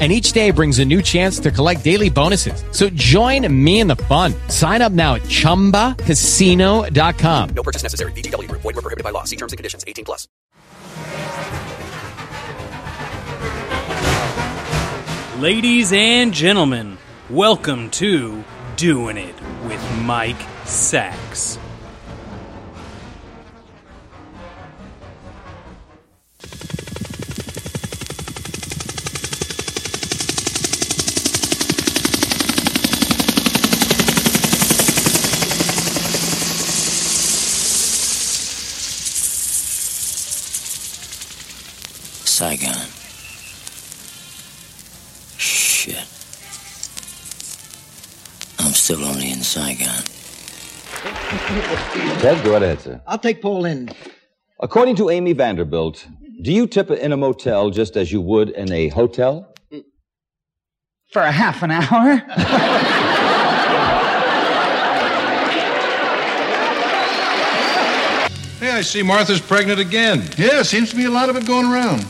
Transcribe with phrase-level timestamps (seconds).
[0.00, 2.64] and each day brings a new chance to collect daily bonuses.
[2.70, 4.32] So join me in the fun.
[4.48, 7.48] Sign up now at ChumbaCasino.com.
[7.50, 8.12] No purchase necessary.
[8.12, 8.50] VGW.
[8.50, 9.24] Void were prohibited by law.
[9.24, 9.84] See terms and conditions.
[9.86, 10.26] 18 plus.
[15.40, 16.98] Ladies and gentlemen,
[17.30, 18.44] welcome to
[18.76, 21.58] Doing It with Mike Sacks.
[42.40, 42.74] Saigon.
[45.36, 46.06] Shit.
[48.58, 50.02] I'm still only in Saigon.
[52.20, 53.02] Ted, go ahead, sir.
[53.06, 53.90] I'll take Paul in.
[54.58, 56.06] According to Amy Vanderbilt,
[56.40, 59.54] do you tip in a motel just as you would in a hotel?
[61.12, 62.22] For a half an hour?
[68.60, 70.22] Hey, I see Martha's pregnant again.
[70.36, 72.04] Yeah, seems to be a lot of it going around.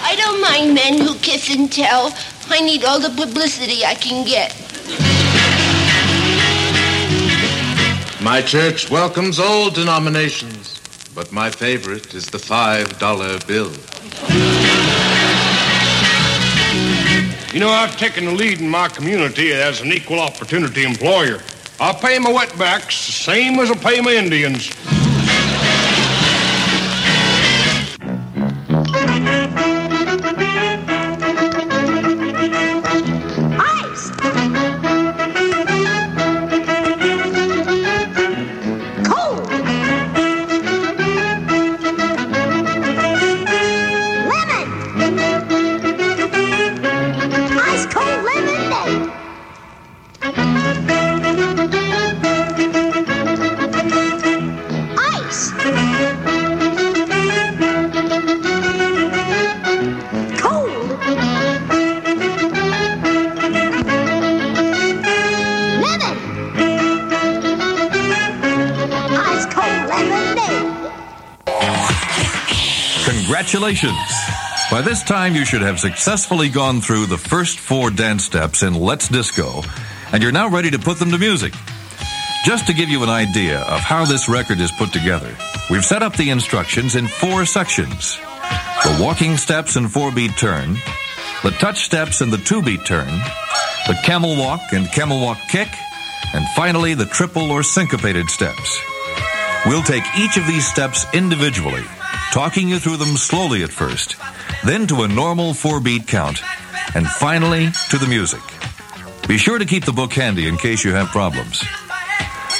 [0.00, 2.14] I don't mind men who kiss and tell.
[2.48, 4.54] I need all the publicity I can get.
[8.22, 10.80] My church welcomes all denominations,
[11.16, 13.72] but my favorite is the $5 bill.
[17.52, 21.40] You know, I've taken the lead in my community as an equal opportunity employer.
[21.78, 24.70] I pay my wetbacks the same as I pay my Indians.
[73.66, 74.70] Congratulations!
[74.70, 78.74] By this time, you should have successfully gone through the first four dance steps in
[78.74, 79.62] Let's Disco,
[80.12, 81.52] and you're now ready to put them to music.
[82.44, 85.36] Just to give you an idea of how this record is put together,
[85.68, 88.20] we've set up the instructions in four sections
[88.84, 90.74] the walking steps and four beat turn,
[91.42, 93.08] the touch steps and the two beat turn,
[93.88, 95.68] the camel walk and camel walk kick,
[96.34, 98.80] and finally the triple or syncopated steps.
[99.66, 101.82] We'll take each of these steps individually,
[102.36, 104.14] talking you through them slowly at first,
[104.62, 106.42] then to a normal four beat count,
[106.94, 108.42] and finally to the music.
[109.26, 111.64] Be sure to keep the book handy in case you have problems.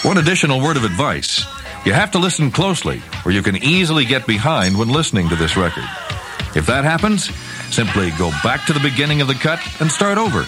[0.00, 1.44] One additional word of advice.
[1.84, 5.58] You have to listen closely, or you can easily get behind when listening to this
[5.58, 5.84] record.
[6.54, 7.26] If that happens,
[7.68, 10.46] simply go back to the beginning of the cut and start over.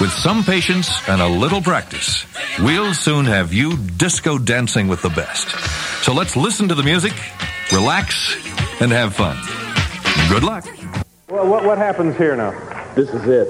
[0.00, 2.26] With some patience and a little practice,
[2.60, 5.48] we'll soon have you disco dancing with the best.
[6.04, 7.12] So let's listen to the music,
[7.72, 8.36] relax,
[8.82, 9.36] and have fun.
[10.28, 10.66] Good luck.
[11.28, 12.50] Well, what, what happens here now?
[12.94, 13.48] This is it.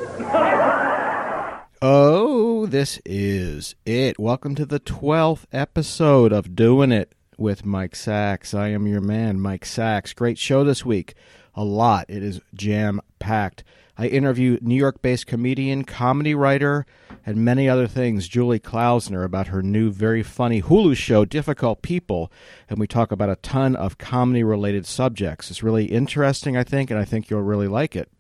[1.81, 4.19] Oh, this is it.
[4.19, 8.53] Welcome to the 12th episode of Doing It with Mike Sacks.
[8.53, 10.13] I am your man, Mike Sacks.
[10.13, 11.15] Great show this week.
[11.55, 12.05] A lot.
[12.11, 13.65] It is jam packed.
[14.03, 16.87] I interview New York based comedian, comedy writer,
[17.25, 22.33] and many other things, Julie Klausner, about her new, very funny Hulu show, Difficult People.
[22.69, 25.53] And we talk about a ton of comedy related subjects.
[25.53, 28.11] It's really interesting, I think, and I think you'll really like it.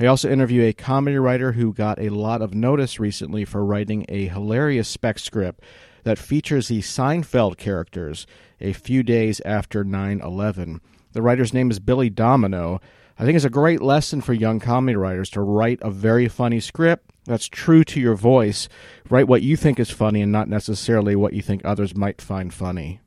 [0.00, 4.04] I also interview a comedy writer who got a lot of notice recently for writing
[4.08, 5.62] a hilarious spec script
[6.02, 8.26] that features the Seinfeld characters
[8.60, 10.80] a few days after 9 11.
[11.12, 12.80] The writer's name is Billy Domineau.
[13.20, 16.58] I think it's a great lesson for young comedy writers to write a very funny
[16.58, 18.66] script that's true to your voice.
[19.10, 22.54] Write what you think is funny and not necessarily what you think others might find
[22.54, 23.00] funny.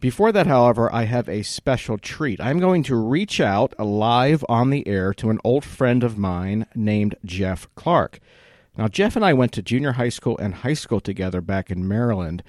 [0.00, 2.40] Before that, however, I have a special treat.
[2.40, 6.66] I'm going to reach out live on the air to an old friend of mine
[6.74, 8.18] named Jeff Clark.
[8.76, 11.86] Now, Jeff and I went to junior high school and high school together back in
[11.86, 12.42] Maryland,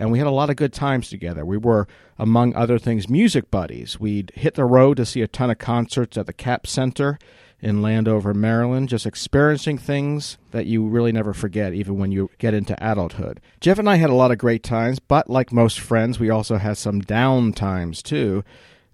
[0.00, 1.44] and we had a lot of good times together.
[1.44, 1.86] We were,
[2.18, 4.00] among other things, music buddies.
[4.00, 7.18] We'd hit the road to see a ton of concerts at the Cap Center
[7.60, 12.54] in Landover, Maryland, just experiencing things that you really never forget, even when you get
[12.54, 13.40] into adulthood.
[13.60, 16.56] Jeff and I had a lot of great times, but like most friends, we also
[16.56, 18.42] had some down times too.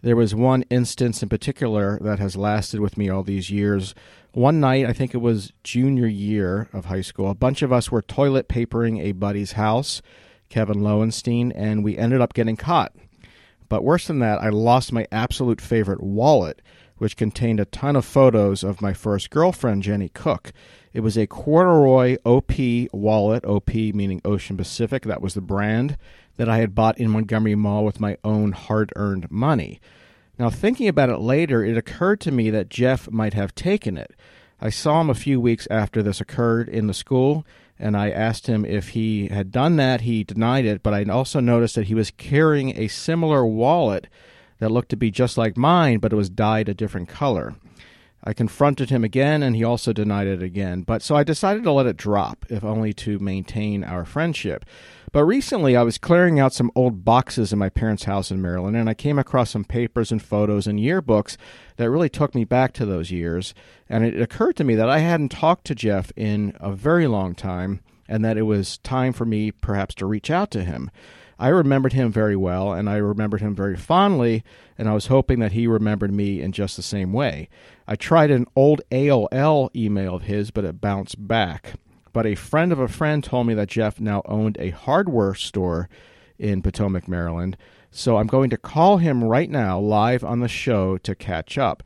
[0.02, 3.94] There was one instance in particular that has lasted with me all these years.
[4.32, 7.92] One night, I think it was junior year of high school, a bunch of us
[7.92, 10.02] were toilet papering a buddy's house,
[10.48, 12.94] Kevin Lowenstein, and we ended up getting caught.
[13.68, 16.62] But worse than that, I lost my absolute favorite wallet
[16.98, 20.52] which contained a ton of photos of my first girlfriend, Jenny Cook.
[20.92, 22.52] It was a corduroy OP
[22.92, 25.98] wallet, OP meaning Ocean Pacific, that was the brand
[26.36, 29.80] that I had bought in Montgomery Mall with my own hard earned money.
[30.38, 34.14] Now, thinking about it later, it occurred to me that Jeff might have taken it.
[34.60, 37.46] I saw him a few weeks after this occurred in the school,
[37.78, 40.02] and I asked him if he had done that.
[40.02, 44.08] He denied it, but I also noticed that he was carrying a similar wallet
[44.58, 47.54] that looked to be just like mine, but it was dyed a different color.
[48.24, 50.82] I confronted him again, and he also denied it again.
[50.82, 54.64] But so I decided to let it drop, if only to maintain our friendship.
[55.16, 58.76] But recently, I was clearing out some old boxes in my parents' house in Maryland,
[58.76, 61.38] and I came across some papers and photos and yearbooks
[61.76, 63.54] that really took me back to those years.
[63.88, 67.34] And it occurred to me that I hadn't talked to Jeff in a very long
[67.34, 70.90] time, and that it was time for me perhaps to reach out to him.
[71.38, 74.44] I remembered him very well, and I remembered him very fondly,
[74.76, 77.48] and I was hoping that he remembered me in just the same way.
[77.88, 81.76] I tried an old AOL email of his, but it bounced back.
[82.16, 85.90] But a friend of a friend told me that Jeff now owned a hardware store
[86.38, 87.58] in Potomac, Maryland,
[87.90, 91.82] so I'm going to call him right now live on the show to catch up.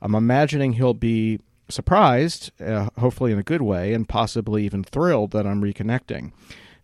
[0.00, 1.38] I'm imagining he'll be
[1.68, 6.32] surprised, uh, hopefully in a good way, and possibly even thrilled that I'm reconnecting.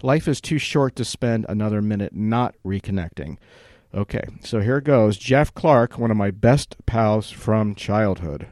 [0.03, 3.39] Life is too short to spend another minute not reconnecting.
[3.95, 5.17] Okay, so here goes.
[5.17, 8.49] Jeff Clark, one of my best pals from childhood.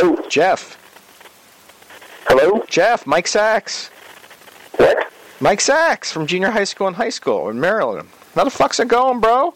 [0.00, 0.17] Hello?
[0.28, 0.76] Jeff.
[2.26, 2.62] Hello?
[2.68, 3.88] Jeff, Mike Sacks.
[4.76, 5.10] What?
[5.40, 8.08] Mike Sacks from junior high school and high school in Maryland.
[8.34, 9.54] How the fuck's it going, bro?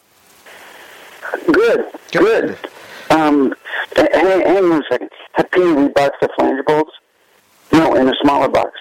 [1.52, 1.86] Good.
[2.12, 2.58] Good.
[3.10, 3.54] Um,
[3.96, 5.10] h- hang, on a second.
[5.32, 6.92] Have Peter rebox the flanger bolts?
[7.72, 8.72] No, in a smaller box.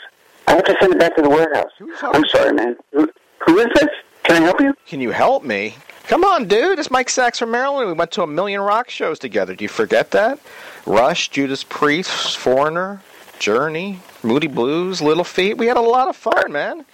[0.48, 1.72] I have to send it back to the warehouse.
[2.02, 2.76] I'm sorry, man.
[2.94, 3.10] Who,
[3.46, 3.90] who is this?
[4.24, 4.74] Can I help you?
[4.86, 5.76] Can you help me?
[6.08, 6.80] Come on, dude.
[6.80, 7.88] It's Mike Sacks from Maryland.
[7.88, 9.56] We went to a million rock shows together.
[9.56, 10.40] Do you forget that?
[10.86, 13.02] Rush, Judas Priest, Foreigner,
[13.40, 15.58] Journey, Moody Blues, Little Feat.
[15.58, 16.86] We had a lot of fun, man.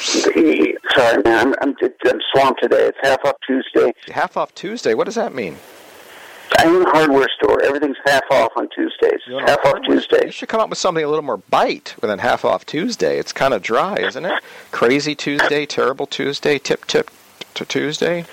[0.00, 1.26] Sorry, man.
[1.26, 1.74] I'm, I'm,
[2.06, 2.86] I'm swamped today.
[2.86, 3.92] It's half off Tuesday.
[4.08, 4.94] Half off Tuesday.
[4.94, 5.56] What does that mean?
[6.56, 7.62] I own a hardware store.
[7.62, 9.20] Everything's half off on Tuesdays.
[9.46, 10.26] Half off Tuesday.
[10.26, 13.18] You should come up with something a little more bite than half off Tuesday.
[13.18, 14.42] It's kind of dry, isn't it?
[14.72, 17.10] Crazy Tuesday, terrible Tuesday, tip tip
[17.54, 18.24] to Tuesday.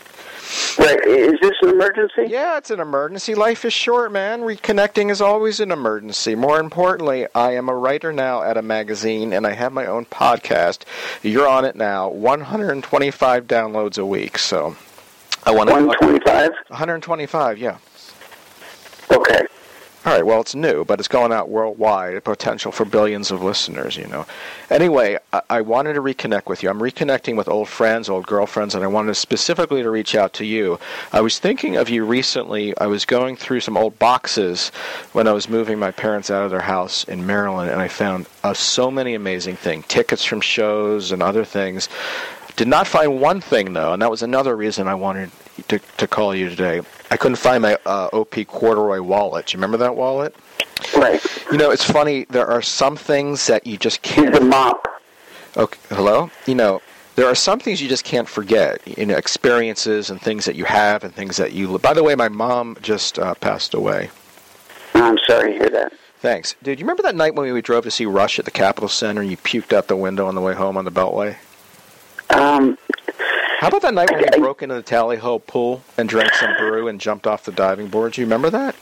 [0.78, 1.04] Right.
[1.06, 2.26] Is this an emergency?
[2.28, 3.34] Yeah, it's an emergency.
[3.34, 4.42] Life is short, man.
[4.42, 6.36] Reconnecting is always an emergency.
[6.36, 10.06] More importantly, I am a writer now at a magazine and I have my own
[10.06, 10.84] podcast.
[11.24, 12.10] You're on it now.
[12.10, 14.38] 125 downloads a week.
[14.38, 14.76] So
[15.46, 16.52] I want to 125?
[16.68, 17.78] 125, yeah.
[19.12, 19.46] Okay.
[20.06, 23.98] All right, well, it's new, but it's going out worldwide, potential for billions of listeners,
[23.98, 24.28] you know.
[24.70, 26.70] Anyway, I, I wanted to reconnect with you.
[26.70, 30.46] I'm reconnecting with old friends, old girlfriends, and I wanted specifically to reach out to
[30.46, 30.80] you.
[31.12, 32.78] I was thinking of you recently.
[32.78, 34.70] I was going through some old boxes
[35.14, 38.28] when I was moving my parents out of their house in Maryland, and I found
[38.44, 41.90] uh, so many amazing things tickets from shows and other things.
[42.56, 45.30] Did not find one thing, though, and that was another reason I wanted
[45.68, 46.82] to, to call you today.
[47.12, 49.48] I couldn't find my uh, OP corduroy wallet.
[49.48, 50.36] Do you remember that wallet?
[50.96, 51.22] Right.
[51.52, 52.26] You know, it's funny.
[52.30, 54.34] There are some things that you just can't.
[54.34, 54.88] The mop.
[55.58, 56.32] Okay, hello.
[56.46, 56.82] You know,
[57.16, 58.82] there are some things you just can't forget.
[58.86, 61.78] You know, experiences and things that you have and things that you.
[61.80, 64.10] By the way, my mom just uh, passed away.
[64.94, 65.94] I'm sorry to hear that.
[66.20, 66.56] Thanks.
[66.64, 69.22] Dude, you remember that night when we drove to see Rush at the Capitol Center
[69.22, 71.36] and you puked out the window on the way home on the Beltway?
[72.30, 72.78] Um,
[73.60, 76.56] How about that night when we broke into the Tally Ho pool and drank some
[76.58, 78.14] brew and jumped off the diving board?
[78.14, 78.76] Do you remember that?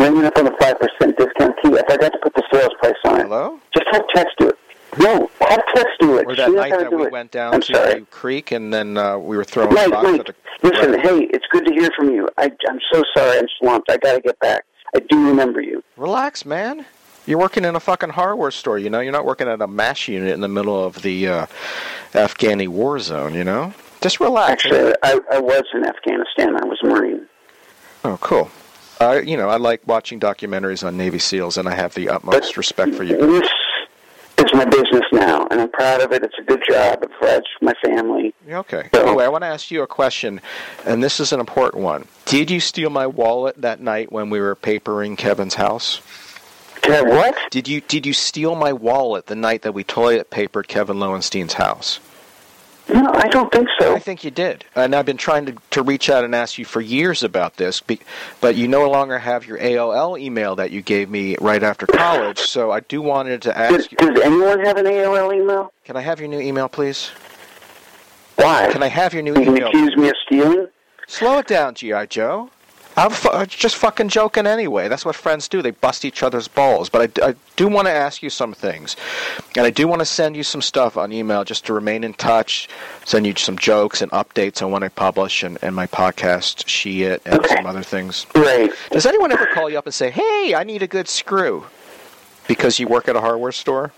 [0.00, 1.68] ringing up on the 5% discount key.
[1.76, 3.22] I forgot to put the sales price on it.
[3.24, 3.60] Hello?
[3.74, 4.58] Just have text do it.
[4.98, 6.26] No, have text do it.
[6.26, 7.12] Or that knows night that we it.
[7.12, 8.00] went down I'm to sorry.
[8.00, 10.34] the creek and then uh, we were throwing Mike, rocks Mike, at the...
[10.68, 12.28] listen, hey, it's good to hear from you.
[12.38, 13.90] I, I'm so sorry I'm slumped.
[13.90, 14.64] I got to get back.
[14.94, 15.84] I do remember you.
[15.96, 16.86] Relax, man.
[17.30, 18.98] You're working in a fucking hardware store, you know?
[18.98, 21.46] You're not working at a mash unit in the middle of the uh,
[22.12, 23.72] Afghani war zone, you know?
[24.00, 24.66] Just relax.
[24.66, 26.56] Actually, I, I was in Afghanistan.
[26.60, 27.26] I was a Marine.
[28.04, 28.50] Oh, cool.
[29.00, 32.56] Uh, you know, I like watching documentaries on Navy SEALs, and I have the utmost
[32.56, 33.16] respect for you.
[33.16, 33.48] This
[34.38, 36.24] is my business now, and I'm proud of it.
[36.24, 37.04] It's a good job.
[37.04, 38.34] It provides my family.
[38.48, 38.88] Okay.
[38.92, 40.40] Anyway, I want to ask you a question,
[40.84, 42.08] and this is an important one.
[42.24, 46.00] Did you steal my wallet that night when we were papering Kevin's house?
[46.82, 47.36] Did what?
[47.50, 51.54] Did you did you steal my wallet the night that we toilet papered Kevin Lowenstein's
[51.54, 52.00] house?
[52.92, 53.94] No, I don't think so.
[53.94, 54.64] I think you did.
[54.74, 57.80] And I've been trying to, to reach out and ask you for years about this,
[58.40, 62.40] but you no longer have your AOL email that you gave me right after college,
[62.40, 63.98] so I do wanted to ask Does, you.
[63.98, 65.72] does anyone have an AOL email?
[65.84, 67.10] Can I have your new email, please?
[68.34, 68.70] Why?
[68.72, 69.68] Can I have your new You can email?
[69.68, 70.66] accuse me of stealing?
[71.06, 72.06] Slow it down, G.I.
[72.06, 72.50] Joe.
[72.96, 74.88] I'm fu- just fucking joking anyway.
[74.88, 75.62] That's what friends do.
[75.62, 76.88] They bust each other's balls.
[76.88, 78.96] But I, I do want to ask you some things.
[79.56, 82.14] And I do want to send you some stuff on email just to remain in
[82.14, 82.68] touch,
[83.04, 87.04] send you some jokes and updates on when I publish and, and my podcast, She
[87.04, 88.26] It, and some other things.
[88.34, 88.70] Right.
[88.90, 91.66] Does anyone ever call you up and say, hey, I need a good screw?
[92.48, 93.92] Because you work at a hardware store?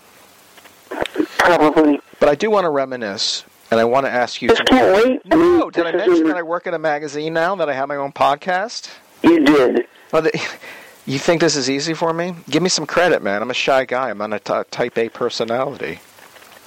[1.37, 1.99] Probably.
[2.19, 4.49] But I do want to reminisce, and I want to ask you.
[4.49, 5.25] Just can't wait.
[5.25, 7.55] No, did I mention that I work at a magazine now?
[7.55, 8.89] That I have my own podcast?
[9.23, 9.87] You did.
[10.11, 10.31] Well, the,
[11.07, 12.35] you think this is easy for me?
[12.51, 13.41] Give me some credit, man.
[13.41, 14.11] I'm a shy guy.
[14.11, 15.99] I'm on a t- type A personality.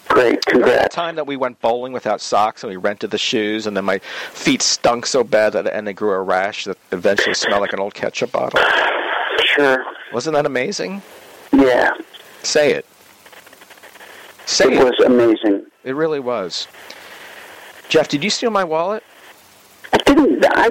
[0.09, 0.83] Great, congrats.
[0.85, 3.85] the time that we went bowling without socks and we rented the shoes, and then
[3.85, 3.99] my
[4.33, 7.81] feet stunk so bad that and they grew a rash that eventually smelled like an
[7.81, 8.61] old ketchup bottle.
[9.45, 9.85] Sure.
[10.13, 11.03] Wasn't that amazing?
[11.53, 11.91] Yeah.
[12.43, 12.87] Say it.
[14.47, 14.85] Say it it.
[14.85, 15.66] was amazing.
[15.87, 16.67] It really was.
[17.89, 19.05] Jeff, did you steal my wallet?
[19.93, 20.45] I didn't.
[20.45, 20.71] I,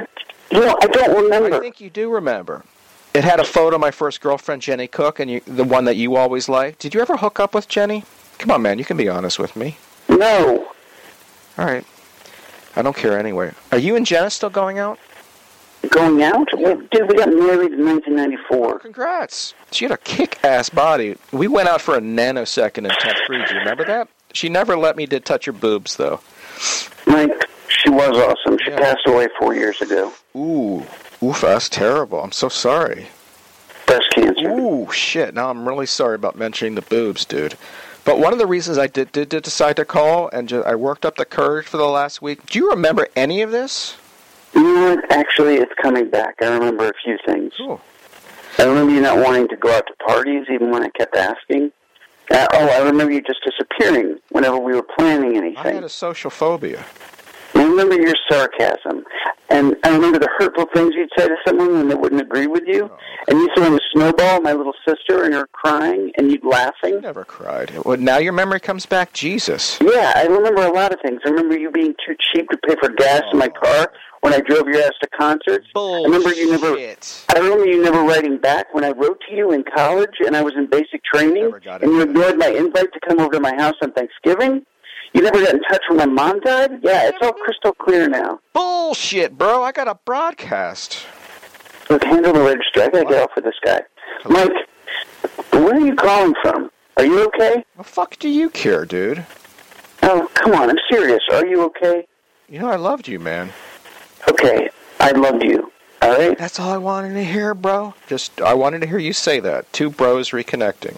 [0.51, 1.55] you know, I don't remember.
[1.55, 2.65] I think you do remember.
[3.13, 5.95] It had a photo of my first girlfriend, Jenny Cook, and you, the one that
[5.95, 6.79] you always liked.
[6.79, 8.03] Did you ever hook up with Jenny?
[8.39, 8.77] Come on, man.
[8.77, 9.77] You can be honest with me.
[10.09, 10.67] No.
[11.57, 11.85] All right.
[12.75, 13.53] I don't care anyway.
[13.71, 14.99] Are you and Jenna still going out?
[15.91, 16.49] Going out?
[16.57, 18.79] Well, dude, we got married in 1994.
[18.79, 19.53] Congrats.
[19.71, 21.15] She had a kick-ass body.
[21.31, 23.47] We went out for a nanosecond in 10th grade.
[23.47, 24.09] Do you remember that?
[24.35, 26.19] She never let me did touch her boobs, though.
[27.07, 28.57] Mike, she was awesome.
[28.63, 30.11] She passed away four years ago.
[30.35, 30.83] Ooh.
[31.23, 32.21] Oof, that's terrible.
[32.21, 33.07] I'm so sorry.
[33.87, 34.49] Breast cancer.
[34.49, 35.33] Ooh, shit.
[35.33, 37.55] Now I'm really sorry about mentioning the boobs, dude.
[38.03, 40.75] But one of the reasons I did, did, did decide to call and ju- I
[40.75, 42.45] worked up the courage for the last week.
[42.47, 43.95] Do you remember any of this?
[44.53, 45.11] You know what?
[45.11, 46.35] Actually, it's coming back.
[46.41, 47.53] I remember a few things.
[47.57, 47.79] Cool.
[48.59, 51.71] I remember you not wanting to go out to parties, even when I kept asking.
[52.31, 55.57] Uh, oh, I remember you just disappearing whenever we were planning anything.
[55.57, 56.85] I had a social phobia.
[57.55, 59.03] I remember your sarcasm.
[59.49, 62.63] And I remember the hurtful things you'd say to someone when they wouldn't agree with
[62.65, 62.89] you.
[62.91, 62.99] Oh.
[63.27, 67.01] And you throwing a snowball my little sister and her crying and you laughing.
[67.01, 67.71] Never cried.
[67.85, 69.13] Well, now your memory comes back.
[69.13, 69.79] Jesus.
[69.81, 71.21] Yeah, I remember a lot of things.
[71.25, 73.59] I remember you being too cheap to pay for gas in my oh.
[73.59, 75.67] car when I drove your ass to concerts.
[75.75, 76.75] I remember you never.
[76.75, 80.41] I remember you never writing back when I wrote to you in college and I
[80.41, 83.75] was in basic training, and you ignored my invite to come over to my house
[83.83, 84.65] on Thanksgiving.
[85.15, 86.71] You never got in touch when my mom died.
[86.83, 87.43] Yeah, it's all mm-hmm.
[87.45, 88.41] crystal clear now.
[88.51, 89.63] Bullshit, bro.
[89.63, 91.05] I got a broadcast.
[91.89, 92.81] Look, handle the register.
[92.81, 93.79] I gotta get off with this guy.
[94.29, 94.51] Mike,
[95.53, 96.69] where are you calling from?
[96.97, 97.63] Are you okay?
[97.77, 99.25] The fuck do you care, dude?
[100.03, 100.69] Oh, come on.
[100.69, 101.21] I'm serious.
[101.31, 102.05] Are you okay?
[102.49, 103.53] You know I loved you, man.
[104.27, 104.69] Okay,
[104.99, 105.71] I love you.
[106.01, 106.37] All right.
[106.37, 107.93] That's all I wanted to hear, bro.
[108.07, 109.71] Just I wanted to hear you say that.
[109.71, 110.97] Two bros reconnecting.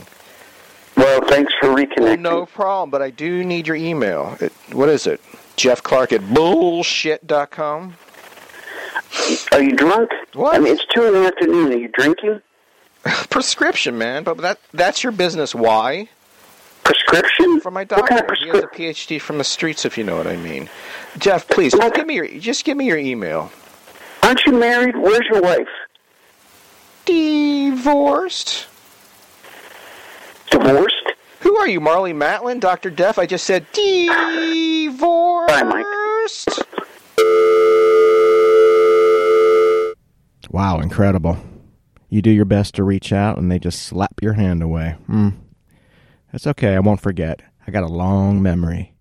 [0.97, 2.19] Well, thanks for reconnecting.
[2.19, 4.35] No problem, but I do need your email.
[4.41, 5.21] It, what is it?
[5.55, 7.95] Jeff Clark at bullshit.com.
[9.51, 10.09] Are you drunk?
[10.33, 10.55] What?
[10.55, 11.71] I mean, it's two in the afternoon.
[11.71, 12.41] Are you drinking?
[13.29, 14.23] Prescription, man.
[14.23, 15.53] But that that's your business.
[15.55, 16.09] Why?
[16.83, 17.59] Prescription?
[17.59, 18.07] From my doctor.
[18.07, 20.69] kind of he has a PhD from the streets, if you know what I mean.
[21.17, 23.51] Jeff, please just give me your just give me your email.
[24.23, 24.95] Aren't you married?
[24.95, 25.67] Where's your wife?
[27.05, 28.67] Divorced.
[30.59, 30.95] Divorced?
[31.41, 33.19] Who are you, Marlee Matlin, Doctor Deaf?
[33.19, 35.47] I just said divorced.
[35.47, 35.85] Bye, Mike.
[40.49, 41.37] Wow, incredible.
[42.09, 44.95] you do your best to reach out and they just slap your hand away.
[45.07, 45.29] Hmm.
[46.31, 46.75] That's okay.
[46.75, 47.41] I won't forget.
[47.67, 48.93] I got a long memory.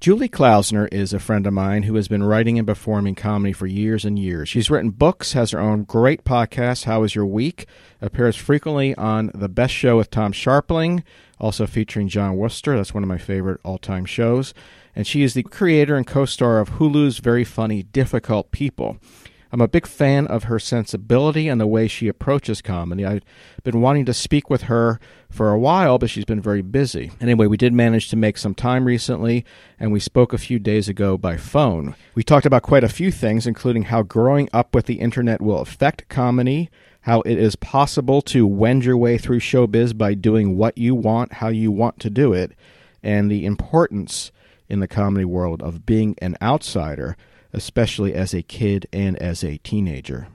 [0.00, 3.66] Julie Klausner is a friend of mine who has been writing and performing comedy for
[3.66, 4.48] years and years.
[4.48, 7.66] She's written books, has her own great podcast, How Was Your Week,
[8.00, 11.02] appears frequently on The Best Show with Tom Scharpling,
[11.38, 12.78] also featuring Jon Wurster.
[12.78, 14.54] That's one of my favorite all time shows.
[14.96, 18.96] And she is the creator and co star of Hulu's very funny Difficult People.
[19.52, 23.04] I'm a big fan of her sensibility and the way she approaches comedy.
[23.04, 23.24] I've
[23.64, 27.10] been wanting to speak with her for a while, but she's been very busy.
[27.20, 29.44] Anyway, we did manage to make some time recently,
[29.78, 31.96] and we spoke a few days ago by phone.
[32.14, 35.60] We talked about quite a few things, including how growing up with the internet will
[35.60, 36.70] affect comedy,
[37.02, 41.34] how it is possible to wend your way through showbiz by doing what you want,
[41.34, 42.52] how you want to do it,
[43.02, 44.30] and the importance
[44.68, 47.16] in the comedy world of being an outsider
[47.52, 50.28] especially as a kid and as a teenager.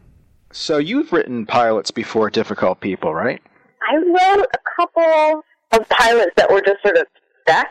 [0.52, 3.42] So you've written pilots before Difficult People, right?
[3.82, 5.44] I wrote a couple
[5.74, 7.06] of pilots that were just sort of
[7.42, 7.70] specs,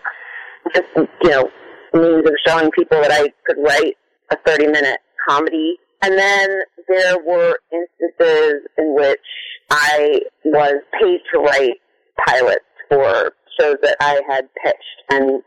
[0.74, 0.86] just
[1.22, 1.50] you know,
[1.92, 3.96] means of showing people that I could write
[4.30, 5.76] a thirty-minute comedy.
[6.02, 6.48] And then
[6.88, 9.20] there were instances in which
[9.70, 11.78] I was paid to write
[12.26, 14.78] pilots for shows that I had pitched
[15.10, 15.42] and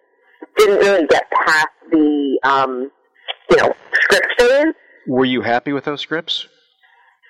[0.57, 2.89] didn't really get past the um,
[3.49, 4.73] you know, script phase.
[5.07, 6.47] Were you happy with those scripts?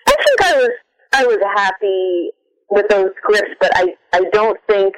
[0.07, 0.71] I think I was
[1.13, 2.29] I was happy
[2.69, 4.93] with those scripts, but I I don't think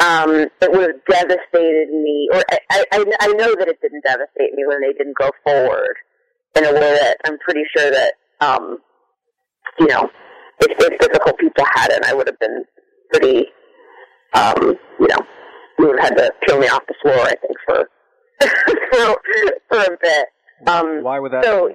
[0.00, 4.54] um, it would have devastated me, or I, I I know that it didn't devastate
[4.54, 5.96] me when they didn't go forward
[6.56, 8.78] in a way that I'm pretty sure that um,
[9.78, 10.10] you know
[10.60, 12.64] if, if difficult people hadn't, I would have been
[13.10, 13.46] pretty
[14.34, 15.18] um, you know
[15.78, 17.20] you would have had to peel me off the floor.
[17.20, 17.88] I think for
[18.92, 19.16] for,
[19.68, 20.26] for a bit.
[20.66, 21.44] Um, Why would that?
[21.44, 21.74] So,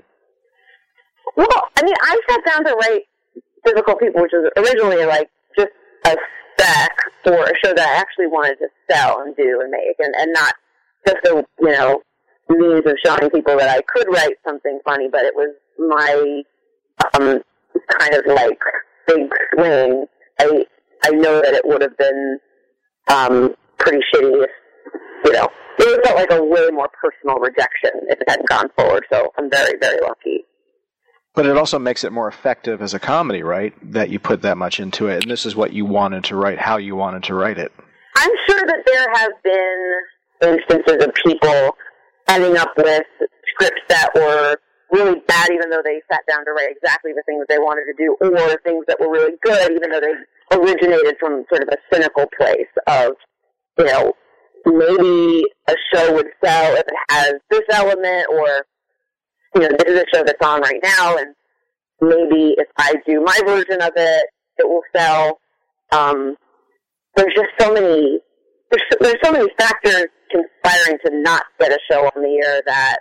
[1.36, 3.04] well, I mean, I sat down to write
[3.66, 5.72] Difficult People, which was originally like just
[6.06, 6.16] a
[6.54, 6.92] spec
[7.24, 10.34] for a show that I actually wanted to sell and do and make, and, and
[10.34, 10.54] not
[11.08, 12.02] just a you know
[12.50, 16.44] means of showing people that I could write something funny, but it was my
[17.14, 17.42] um,
[18.00, 18.60] kind of like
[19.08, 20.06] big swing.
[20.40, 20.66] I
[21.04, 22.40] I know that it would have been
[23.08, 24.50] um, pretty shitty if
[25.26, 29.06] you know it felt like a way more personal rejection if it hadn't gone forward.
[29.12, 30.46] So I'm very, very lucky.
[31.36, 33.74] But it also makes it more effective as a comedy, right?
[33.92, 36.60] That you put that much into it, and this is what you wanted to write,
[36.60, 37.72] how you wanted to write it.
[38.16, 41.76] I'm sure that there have been instances of people
[42.28, 43.04] ending up with
[43.50, 44.58] scripts that were
[44.92, 47.94] really bad, even though they sat down to write exactly the things they wanted to
[47.98, 50.14] do, or things that were really good, even though they
[50.56, 53.14] originated from sort of a cynical place of,
[53.80, 54.14] you know,
[54.66, 58.66] maybe a show would sell if it has this element or
[59.56, 61.36] you know this is a show that's on right now and
[62.02, 64.26] maybe if i do my version of it
[64.58, 65.40] it will sell.
[65.92, 66.36] Um
[67.16, 68.20] there's just so many
[68.72, 72.98] there's, there's so many factors conspiring to not get a show on the air that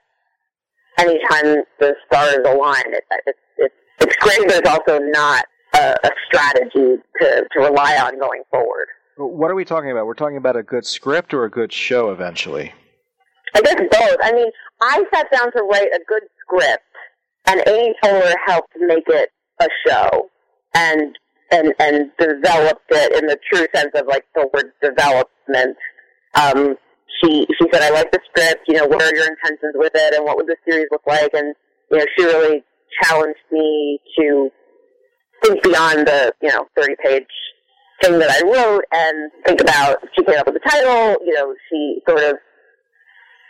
[0.98, 5.44] anytime the stars align it, it, it, it's great but it's also not
[5.74, 10.06] a, a strategy to, to rely on going forward what are we talking about?
[10.06, 12.72] We're talking about a good script or a good show eventually?
[13.54, 14.16] I guess both.
[14.22, 16.82] I mean, I sat down to write a good script,
[17.46, 20.30] and Amy Poehler helped make it a show,
[20.74, 21.18] and
[21.50, 25.76] and and developed it in the true sense of like the word development.
[26.34, 26.76] Um,
[27.22, 28.62] she she said, "I like the script.
[28.68, 31.34] You know, what are your intentions with it, and what would the series look like?"
[31.34, 31.54] And
[31.90, 32.64] you know, she really
[33.02, 34.50] challenged me to
[35.42, 37.26] think beyond the you know thirty page
[38.02, 41.54] thing that I wrote and think about, she came up with the title, you know,
[41.70, 42.36] she sort of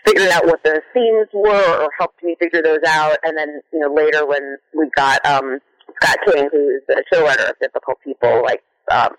[0.05, 3.17] figured out what the themes were or helped me figure those out.
[3.25, 5.59] And then, you know, later when we got, um,
[6.03, 9.11] Scott King, who's the showrunner of Difficult People, like, um,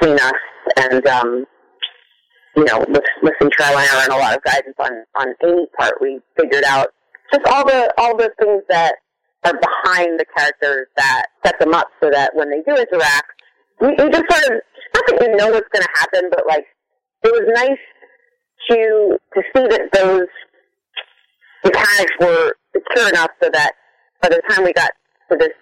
[0.00, 0.32] between us
[0.76, 1.44] and, um,
[2.56, 5.34] you know, with, with some trial and error and a lot of guidance on, on
[5.44, 6.88] Amy's part, we figured out
[7.32, 8.94] just all the, all the things that
[9.44, 13.37] are behind the characters that set them up so that when they do interact,
[13.80, 14.62] you, you just sort of
[14.94, 16.64] not that you know what's going to happen, but like
[17.24, 17.78] it was nice
[18.70, 20.28] to to see that those
[21.64, 23.72] mechanics were secure enough so that
[24.22, 24.90] by the time we got
[25.30, 25.52] to this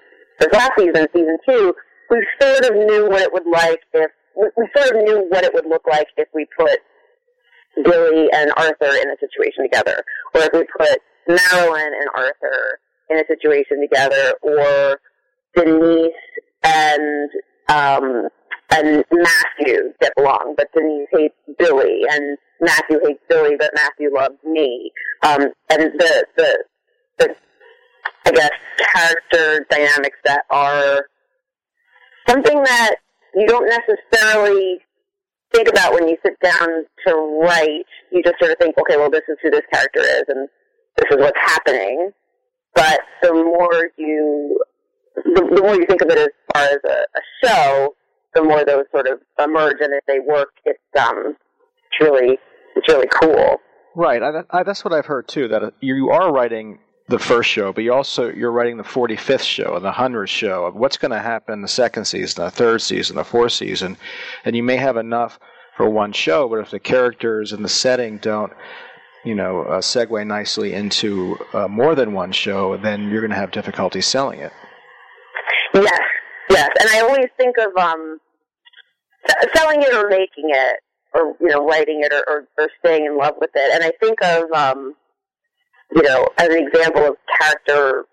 [0.41, 1.75] this last season, season two,
[2.11, 5.45] we sort of knew what it would like if we, we sort of knew what
[5.45, 6.79] it would look like if we put
[7.83, 10.03] Billy and Arthur in a situation together,
[10.35, 10.99] or if we put
[11.29, 12.79] Marilyn and Arthur
[13.11, 14.99] in a situation together, or
[15.55, 16.13] Denise
[16.63, 17.31] and
[17.69, 18.29] um,
[18.71, 24.37] and Matthew get along, but Denise hates Billy, and Matthew hates Billy, but Matthew loves
[24.45, 24.91] me.
[25.23, 26.65] Um, and the, the,
[27.19, 27.37] the,
[28.27, 31.07] I guess, character dynamics that are
[32.29, 32.97] something that
[33.35, 34.79] you don't necessarily
[35.55, 36.69] think about when you sit down
[37.07, 37.87] to write.
[38.11, 40.49] You just sort of think, okay, well, this is who this character is, and
[40.97, 42.11] this is what's happening.
[42.75, 44.61] But the more you,
[45.25, 47.95] the, the more you think of it as far as a, a show,
[48.35, 51.37] the more those sort of emerge, and if they work, it's um,
[51.91, 52.39] it's really,
[52.75, 53.57] it's really cool.
[53.95, 54.23] Right.
[54.23, 55.49] I, I, that's what I've heard too.
[55.49, 59.43] That uh, you are writing the first show, but you also you're writing the 45th
[59.43, 62.83] show and the 100th show of what's going to happen the second season, the third
[62.83, 63.97] season, the fourth season,
[64.45, 65.39] and you may have enough
[65.77, 68.53] for one show, but if the characters and the setting don't,
[69.25, 73.37] you know, uh, segue nicely into uh, more than one show, then you're going to
[73.37, 74.53] have difficulty selling it.
[75.77, 76.01] Yes,
[76.51, 78.19] yes, and I always think of um,
[79.55, 80.77] selling it or making it,
[81.15, 83.75] or you know, writing it or, or, or staying in love with it.
[83.75, 84.95] And I think of um,
[85.95, 88.05] you know, as an example of character,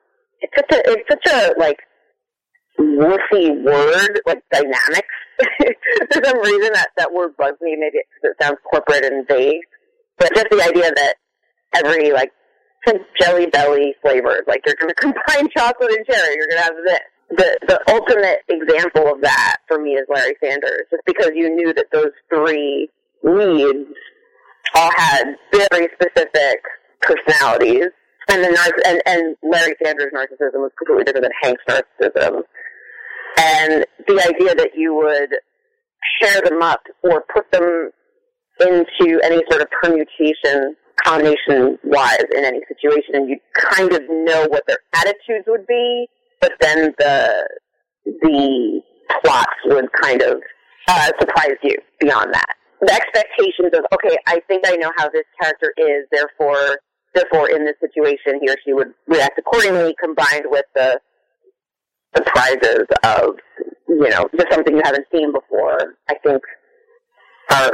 [0.42, 1.78] it's such a it's such a like
[2.80, 5.16] woofy word, like dynamics.
[6.14, 7.76] For some reason, that that word bugs me.
[7.78, 9.62] Maybe it's 'cause it sounds corporate and vague,
[10.18, 11.16] but just the idea that
[11.76, 12.32] every like
[13.22, 16.74] jelly belly flavors, like you're going to combine chocolate and cherry, you're going to have
[16.86, 17.00] this.
[17.36, 21.74] The the ultimate example of that for me is Larry Sanders, just because you knew
[21.74, 22.90] that those three
[23.24, 23.90] leads
[24.76, 26.62] all had very specific
[27.02, 27.90] personalities,
[28.30, 32.44] and the narciss- and, and Larry Sanders' narcissism was completely different than Hank's narcissism.
[33.38, 35.34] And the idea that you would
[36.22, 37.90] pair them up or put them
[38.60, 44.46] into any sort of permutation, combination wise in any situation, and you kind of know
[44.50, 46.08] what their attitudes would be,
[46.44, 47.48] but then the
[48.06, 48.82] the
[49.24, 50.42] plots would kind of
[50.90, 52.56] uh, surprise you beyond that.
[52.82, 56.80] The expectations of okay, I think I know how this character is, therefore,
[57.16, 61.00] therefore, in this situation, he or she would react accordingly, combined with the
[62.14, 63.36] surprises of
[63.88, 65.96] you know just something you haven't seen before.
[66.10, 66.42] I think
[67.54, 67.72] are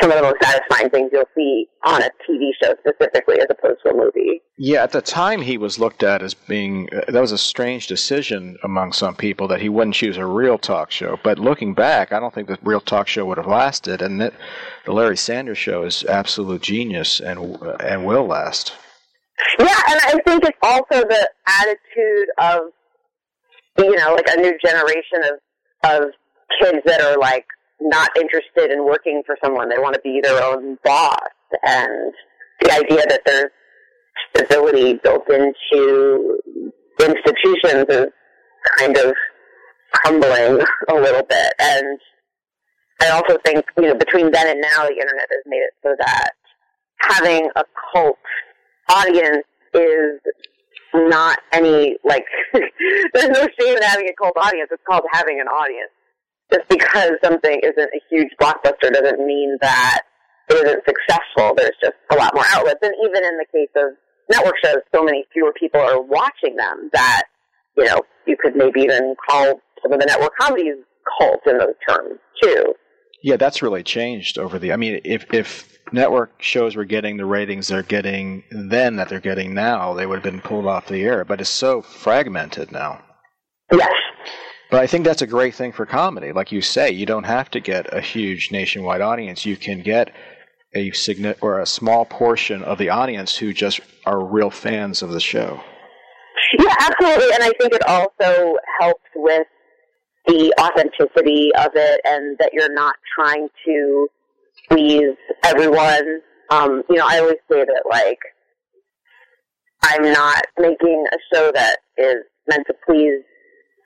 [0.00, 3.80] some of the most satisfying things you'll see on a TV show specifically, as opposed
[3.84, 4.42] to a movie.
[4.58, 7.86] Yeah, at the time he was looked at as being uh, that was a strange
[7.86, 11.18] decision among some people that he wouldn't choose a real talk show.
[11.22, 14.34] But looking back, I don't think the real talk show would have lasted, and that
[14.84, 18.72] the Larry Sanders Show is absolute genius and uh, and will last.
[19.58, 22.60] Yeah, and I think it's also the attitude of
[23.78, 26.10] you know, like a new generation of of
[26.60, 27.46] kids that are like
[27.80, 29.68] not interested in working for someone.
[29.68, 31.18] They want to be their own boss,
[31.64, 32.12] and
[32.60, 33.50] the idea that there's
[34.34, 36.38] stability built into
[37.00, 38.06] institutions is
[38.78, 39.14] kind of
[39.92, 41.52] crumbling a little bit.
[41.58, 41.98] And
[43.00, 45.94] I also think, you know, between then and now, the internet has made it so
[45.98, 46.30] that
[47.00, 48.16] having a cult
[48.88, 50.20] audience is
[50.94, 54.68] not any like there's no shame in having a cult audience.
[54.70, 55.90] It's called having an audience.
[56.52, 60.02] Just because something isn't a huge blockbuster doesn't mean that
[60.50, 61.54] it isn't successful.
[61.56, 62.80] There's just a lot more outlets.
[62.82, 63.92] And even in the case of
[64.30, 67.24] network shows, so many fewer people are watching them that,
[67.76, 70.76] you know, you could maybe even call some of the network comedies
[71.18, 72.74] cult in those terms too.
[73.22, 74.72] Yeah, that's really changed over the.
[74.72, 79.20] I mean, if if network shows were getting the ratings they're getting then that they're
[79.20, 81.24] getting now, they would have been pulled off the air.
[81.24, 83.02] But it's so fragmented now.
[83.72, 83.92] Yes.
[84.74, 86.32] But I think that's a great thing for comedy.
[86.32, 89.46] Like you say, you don't have to get a huge nationwide audience.
[89.46, 90.12] You can get
[90.74, 95.10] a signi- or a small portion of the audience who just are real fans of
[95.10, 95.60] the show.
[96.58, 97.32] Yeah, absolutely.
[97.34, 99.46] And I think it also helps with
[100.26, 104.08] the authenticity of it and that you're not trying to
[104.68, 106.20] please everyone.
[106.50, 108.18] Um, you know, I always say that like
[109.84, 113.22] I'm not making a show that is meant to please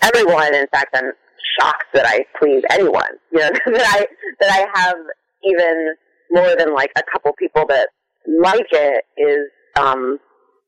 [0.01, 0.55] everyone.
[0.55, 1.13] In fact, I'm
[1.61, 3.09] shocked that I please anyone.
[3.33, 4.07] You know, that I
[4.41, 4.97] that I have
[5.45, 5.95] even
[6.31, 7.89] more than like a couple people that
[8.27, 10.19] like it is um,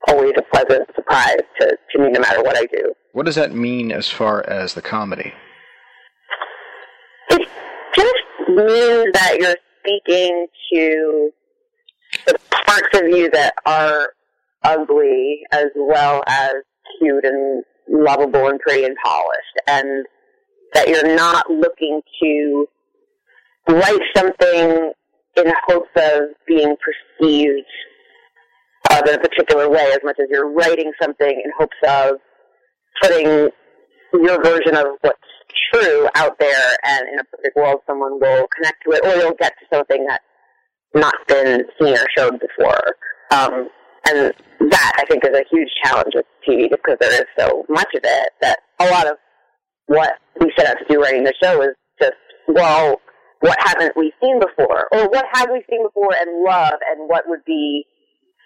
[0.08, 2.92] always a pleasant surprise to, to me, no matter what I do.
[3.12, 5.32] What does that mean as far as the comedy?
[7.30, 7.48] It
[7.94, 11.30] just means that you're speaking to
[12.26, 14.10] the parts of you that are
[14.62, 16.52] ugly as well as
[16.98, 20.06] cute and lovable and pretty and polished, and
[20.74, 22.66] that you're not looking to
[23.68, 24.92] write something
[25.36, 26.76] in hopes of being
[27.18, 27.66] perceived
[29.06, 32.16] in a particular way as much as you're writing something in hopes of
[33.00, 33.48] putting
[34.12, 35.18] your version of what's
[35.72, 39.34] true out there and in a perfect world someone will connect to it or you'll
[39.34, 40.24] get to something that's
[40.94, 42.96] not been seen or shown before.
[43.30, 43.68] Um,
[44.06, 44.32] and
[44.70, 48.02] that I think is a huge challenge with TV because there is so much of
[48.04, 49.16] it that a lot of
[49.86, 52.14] what we set out to do writing the show is just,
[52.48, 53.00] well,
[53.40, 54.86] what haven't we seen before?
[54.92, 57.84] Or what have we seen before and love, and what would be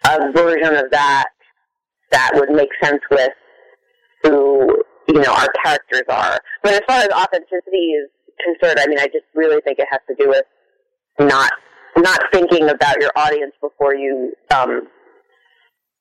[0.04, 1.26] a version of that
[2.10, 3.32] that would make sense with
[4.22, 6.38] who, you know, our characters are.
[6.62, 8.08] But as far as authenticity is
[8.42, 10.44] concerned, I mean, I just really think it has to do with
[11.18, 11.52] not
[11.96, 14.88] not thinking about your audience before you um,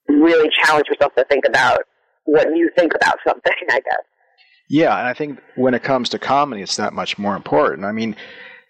[0.08, 1.82] really challenge yourself to think about
[2.26, 3.54] what you think about something.
[3.70, 4.04] I guess.
[4.70, 7.86] Yeah, and I think when it comes to comedy, it's that much more important.
[7.86, 8.16] I mean,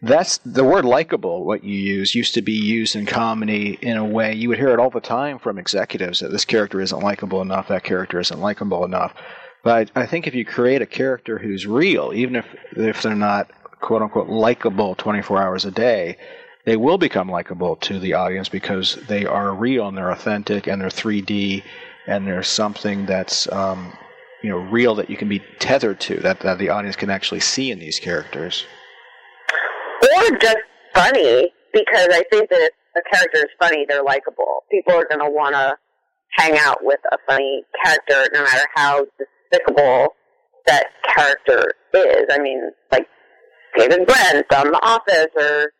[0.02, 4.04] that's the word likable, what you use, used to be used in comedy in a
[4.04, 7.42] way you would hear it all the time from executives that this character isn't likable
[7.42, 9.14] enough, that character isn't likable enough.
[9.64, 13.50] But I, think if you create a character who's real, even if if they're not
[13.80, 16.18] quote unquote likable 24 hours a day,
[16.66, 20.82] they will become likable to the audience because they are real and they're authentic and
[20.82, 21.64] they're 3D
[22.08, 23.94] and there's something that's um,
[24.42, 27.40] you know real that you can be tethered to that, that the audience can actually
[27.40, 28.66] see in these characters.
[30.02, 30.58] Or just
[30.94, 34.64] funny, because I think that if a character is funny, they're likable.
[34.70, 35.78] People are going to want to
[36.38, 40.10] hang out with a funny character, no matter how despicable
[40.66, 42.26] that character is.
[42.30, 43.08] I mean, like
[43.78, 45.72] David Brent on The Office, or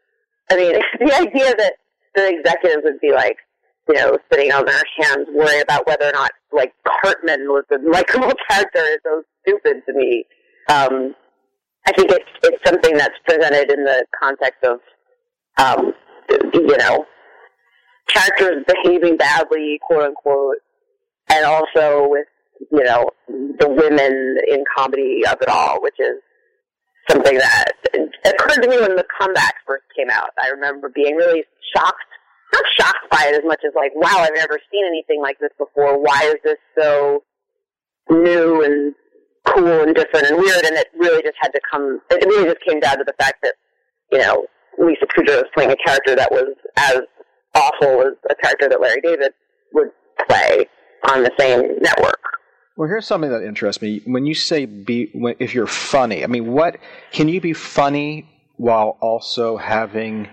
[0.52, 1.74] I mean, the idea that
[2.16, 3.38] the executives would be like,
[3.90, 7.78] you know, sitting on their hands, worrying about whether or not like Cartman was a
[7.90, 10.26] likable character is so stupid to me.
[10.70, 11.16] Um,
[11.86, 14.80] I think it's it's something that's presented in the context of,
[15.58, 15.94] um,
[16.54, 17.06] you know,
[18.08, 20.58] characters behaving badly, quote unquote,
[21.30, 22.28] and also with
[22.72, 26.22] you know the women in comedy of it all, which is
[27.10, 27.72] something that
[28.26, 30.30] occurred to me when the comeback first came out.
[30.42, 31.44] I remember being really
[31.76, 32.04] shocked,
[32.54, 35.52] not shocked by it as much as like, wow, I've never seen anything like this
[35.58, 36.02] before.
[36.02, 37.24] Why is this so
[38.10, 38.96] new and
[39.48, 40.66] cool and different and weird?
[40.66, 42.00] And it really just had to come.
[42.10, 43.56] It really just came down to the fact that
[44.12, 44.46] you know
[44.80, 47.02] Lisa Kudrow was playing a character that was as
[47.56, 49.32] awful as a character that Larry David
[49.74, 49.90] would
[50.28, 50.68] play
[51.10, 52.23] on the same network.
[52.76, 54.02] Well, here's something that interests me.
[54.06, 56.78] When you say be, when, if you're funny, I mean, what
[57.12, 60.28] can you be funny while also having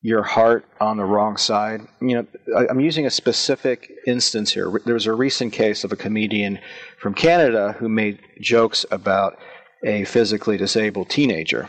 [0.00, 1.82] your heart on the wrong side?
[2.00, 4.72] You know, I, I'm using a specific instance here.
[4.86, 6.60] There was a recent case of a comedian
[6.98, 9.36] from Canada who made jokes about
[9.84, 11.68] a physically disabled teenager,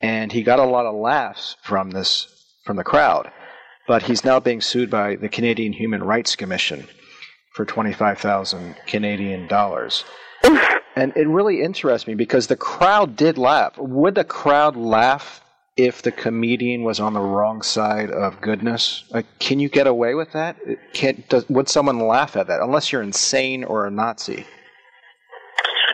[0.00, 2.26] and he got a lot of laughs from this
[2.64, 3.30] from the crowd.
[3.86, 6.88] But he's now being sued by the Canadian Human Rights Commission
[7.56, 10.04] for 25,000 Canadian dollars.
[10.94, 13.78] and it really interests me because the crowd did laugh.
[13.78, 15.40] Would the crowd laugh
[15.74, 19.04] if the comedian was on the wrong side of goodness?
[19.10, 20.58] Like, can you get away with that?
[20.92, 22.60] Can, does, would someone laugh at that?
[22.60, 24.44] Unless you're insane or a Nazi.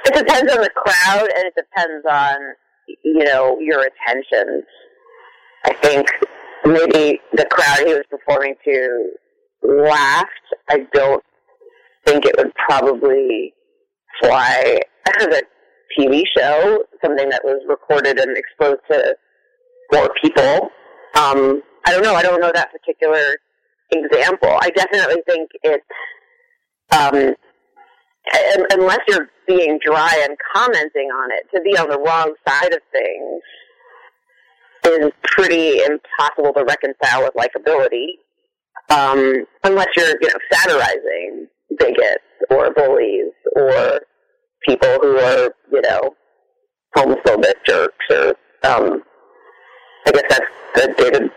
[0.05, 2.37] It depends on the crowd, and it depends on
[3.05, 4.64] you know your attention.
[5.64, 6.09] I think
[6.64, 9.12] maybe the crowd he was performing to
[9.62, 10.29] laughed.
[10.68, 11.22] I don't
[12.06, 13.54] think it would probably
[14.20, 14.80] fly
[15.20, 15.42] as a
[15.98, 19.16] TV show, something that was recorded and exposed to
[19.92, 20.70] more people.
[21.14, 22.14] Um, I don't know.
[22.14, 23.36] I don't know that particular
[23.90, 24.56] example.
[24.60, 25.84] I definitely think it's,
[26.92, 27.34] um,
[28.70, 32.80] unless you're being dry and commenting on it, to be on the wrong side of
[32.92, 33.42] things
[34.84, 38.18] is pretty impossible to reconcile with likability.
[38.90, 41.46] Um, unless you're, you know, satirizing
[41.78, 44.00] bigots or bullies or
[44.68, 46.14] people who are, you know,
[46.96, 48.28] homophobic jerks or,
[48.64, 49.02] um,
[50.06, 51.30] I guess that's the David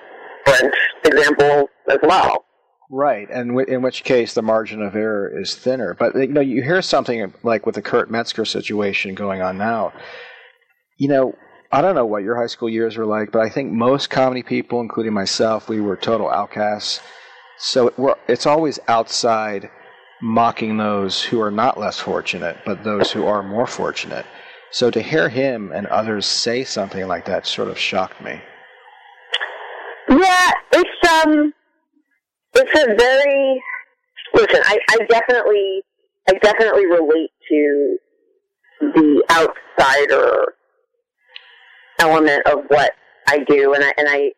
[0.45, 0.73] Brent
[1.05, 2.45] example as well.
[2.91, 5.95] Right, and w- in which case the margin of error is thinner.
[5.97, 9.91] But you know, you hear something like with the Kurt Metzger situation going on now.
[10.97, 11.35] You know,
[11.71, 14.43] I don't know what your high school years were like, but I think most comedy
[14.43, 17.01] people, including myself, we were total outcasts.
[17.57, 19.69] So it, it's always outside
[20.21, 24.25] mocking those who are not less fortunate, but those who are more fortunate.
[24.71, 28.41] So to hear him and others say something like that sort of shocked me.
[30.09, 31.53] Yeah, it's um,
[32.53, 33.63] it's a very
[34.33, 34.61] listen.
[34.65, 35.81] I, I definitely,
[36.29, 37.97] I definitely relate to
[38.81, 40.55] the outsider
[41.99, 42.91] element of what
[43.27, 44.31] I do, and I and I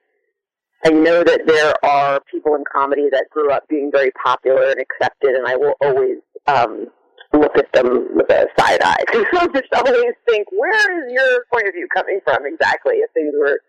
[0.86, 4.80] I know that there are people in comedy that grew up being very popular and
[4.80, 6.88] accepted, and I will always um,
[7.34, 9.04] look at them with a side eye.
[9.34, 12.96] I'll just always think, where is your point of view coming from exactly?
[12.96, 13.60] If things were,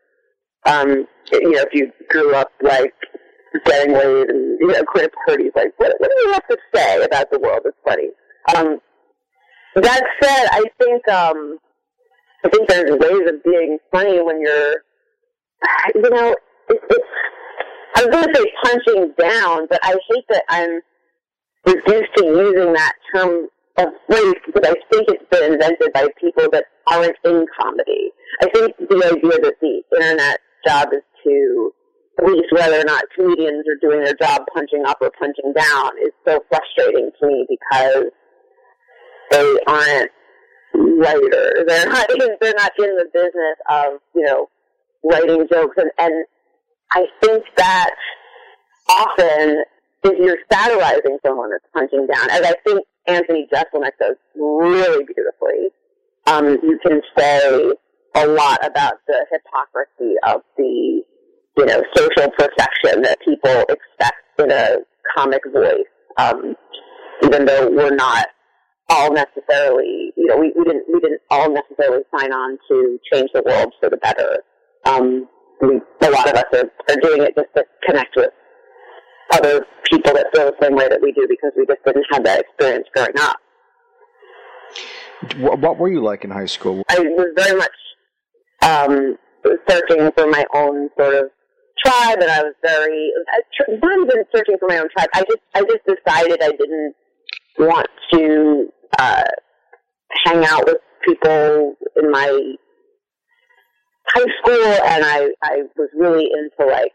[0.67, 2.95] um, you know, if you grew up like
[3.65, 7.03] getting laid and you know, quit parties, like what, what do you have to say
[7.03, 8.11] about the world that's funny?
[8.55, 8.81] Um,
[9.77, 11.59] that said, I think um,
[12.45, 14.77] I think there's ways of being funny when you're,
[15.95, 16.37] you know,
[17.97, 20.81] I was going to say punching down, but I hate that I'm
[21.67, 26.49] reduced to using that term of phrase because I think it's been invented by people
[26.53, 28.11] that aren't in comedy.
[28.43, 31.73] I think the idea that the internet job is to
[32.19, 36.13] police whether or not comedians are doing their job punching up or punching down is
[36.27, 38.05] so frustrating to me because
[39.31, 40.11] they aren't
[40.75, 41.65] writers.
[41.67, 44.49] They're not in, they're not in the business of, you know,
[45.05, 46.25] writing jokes and, and
[46.93, 47.91] I think that
[48.89, 49.63] often
[50.05, 55.71] if you're satirizing someone that's punching down, as I think Anthony Jeselnik does really beautifully,
[56.27, 57.73] um, you can say
[58.15, 61.03] a lot about the hypocrisy of the,
[61.57, 64.77] you know, social perfection that people expect in a
[65.17, 66.55] comic voice, um,
[67.25, 68.27] even though we're not
[68.91, 73.29] all necessarily, you know, we, we didn't we didn't all necessarily sign on to change
[73.35, 74.39] the world for the better.
[74.85, 75.29] Um,
[75.61, 78.31] we, a lot of us are, are doing it just to connect with
[79.33, 82.25] other people that feel the same way that we do because we just didn't have
[82.25, 83.37] that experience growing up.
[85.39, 86.83] What, what were you like in high school?
[86.89, 87.71] I was very much
[88.63, 89.17] um,
[89.69, 91.31] searching for my own sort of
[91.85, 93.13] tribe, and I was very
[93.69, 95.09] not even searching for my own tribe.
[95.15, 96.95] I just I just decided I didn't
[97.59, 98.69] want to
[98.99, 99.25] uh,
[100.25, 102.55] hang out with people in my
[104.15, 106.93] high school, and I I was really into like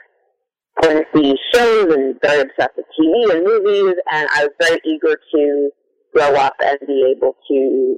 [1.16, 5.70] see shows and very obsessed with TV and movies, and I was very eager to
[6.14, 7.98] grow up and be able to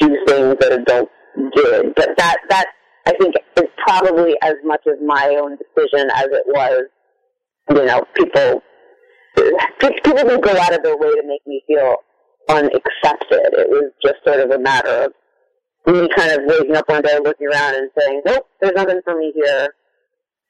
[0.00, 1.12] do things that adults
[1.54, 1.94] did.
[1.94, 2.66] But that that
[3.06, 6.82] I think is probably as much of my own decision as it was,
[7.70, 8.62] you know, people
[10.04, 11.96] people would go out of their way to make me feel
[12.48, 13.52] unaccepted.
[13.52, 15.12] It was just sort of a matter of
[15.86, 19.18] me kind of waking up one day, looking around, and saying, "Nope, there's nothing for
[19.18, 19.74] me here."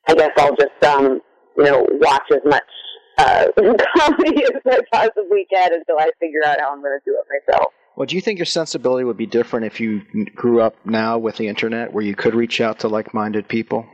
[0.09, 1.21] I guess I'll just, um,
[1.57, 2.63] you know, watch as much
[3.19, 3.47] uh,
[3.97, 7.27] comedy as I possibly can until I figure out how I'm going to do it
[7.49, 7.73] myself.
[7.97, 10.03] Well, do you think your sensibility would be different if you
[10.35, 13.87] grew up now with the internet, where you could reach out to like-minded people?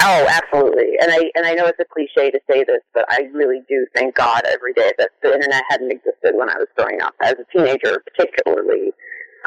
[0.00, 0.92] Oh, absolutely.
[1.00, 3.84] And I and I know it's a cliche to say this, but I really do
[3.96, 7.34] thank God every day that the internet hadn't existed when I was growing up as
[7.34, 8.92] a teenager, particularly.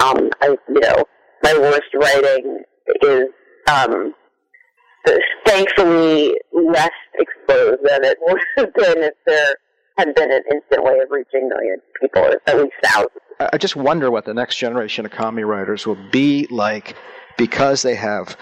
[0.04, 1.04] Um, I, you know,
[1.44, 2.64] my worst writing
[3.04, 3.26] is
[3.70, 4.14] um,
[5.46, 9.56] thankfully less exposed than it would have been if there
[9.98, 13.12] had been an instant way of reaching millions of people, or at least thousands.
[13.40, 16.96] I just wonder what the next generation of comedy writers will be like
[17.38, 18.38] because they have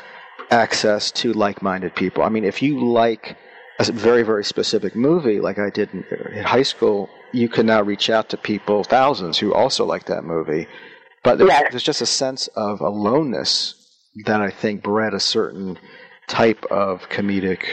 [0.52, 2.24] access to like-minded people.
[2.24, 3.38] I mean, if you like
[3.80, 7.82] a very, very specific movie, like I did in, in high school, you can now
[7.82, 10.68] reach out to people, thousands, who also like that movie.
[11.24, 11.68] But there's, Yes.
[11.72, 13.76] there's just a sense of aloneness
[14.26, 15.78] that I think bred a certain
[16.28, 17.64] type of comedic,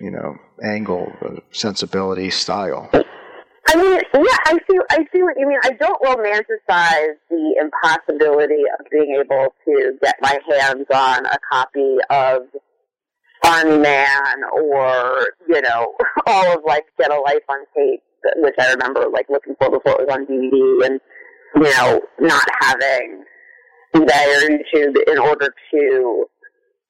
[0.00, 2.90] you know, angle, uh, sensibility, style.
[2.92, 4.78] I mean, yeah, I see.
[4.90, 5.58] I see what you mean.
[5.62, 11.96] I don't romanticize the impossibility of being able to get my hands on a copy
[12.10, 12.42] of
[13.44, 15.94] Fun Man or you know
[16.26, 18.02] all of like Get a Life on tape,
[18.36, 21.00] which I remember like looking for before it was on DVD, and
[21.56, 23.24] you know not having
[23.94, 26.26] eBay or YouTube in order to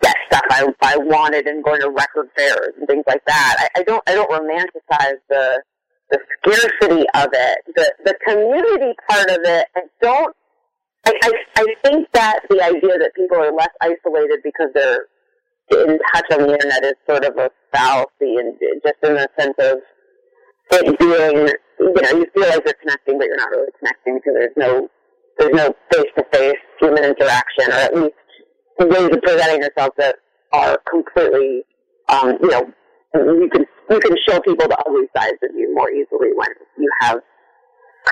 [0.02, 3.56] get stuff I, I wanted and going to record fairs and things like that.
[3.58, 5.62] I, I don't I don't romanticize the
[6.10, 9.66] the scarcity of it, the the community part of it.
[9.76, 10.34] I don't.
[11.06, 15.06] I, I I think that the idea that people are less isolated because they're
[15.70, 19.54] in touch on the internet is sort of a fallacy, and just in the sense
[19.58, 19.78] of
[20.72, 21.48] it being,
[21.80, 24.88] you know, you feel like you're connecting, but you're not really connecting because there's no
[25.38, 28.14] there's no face to face human interaction, or at least
[28.78, 30.16] ways of presenting yourself that
[30.52, 31.62] are completely,
[32.08, 32.72] um, you know,
[33.14, 36.90] you can you can show people the ugly sides of you more easily when you
[37.00, 37.20] have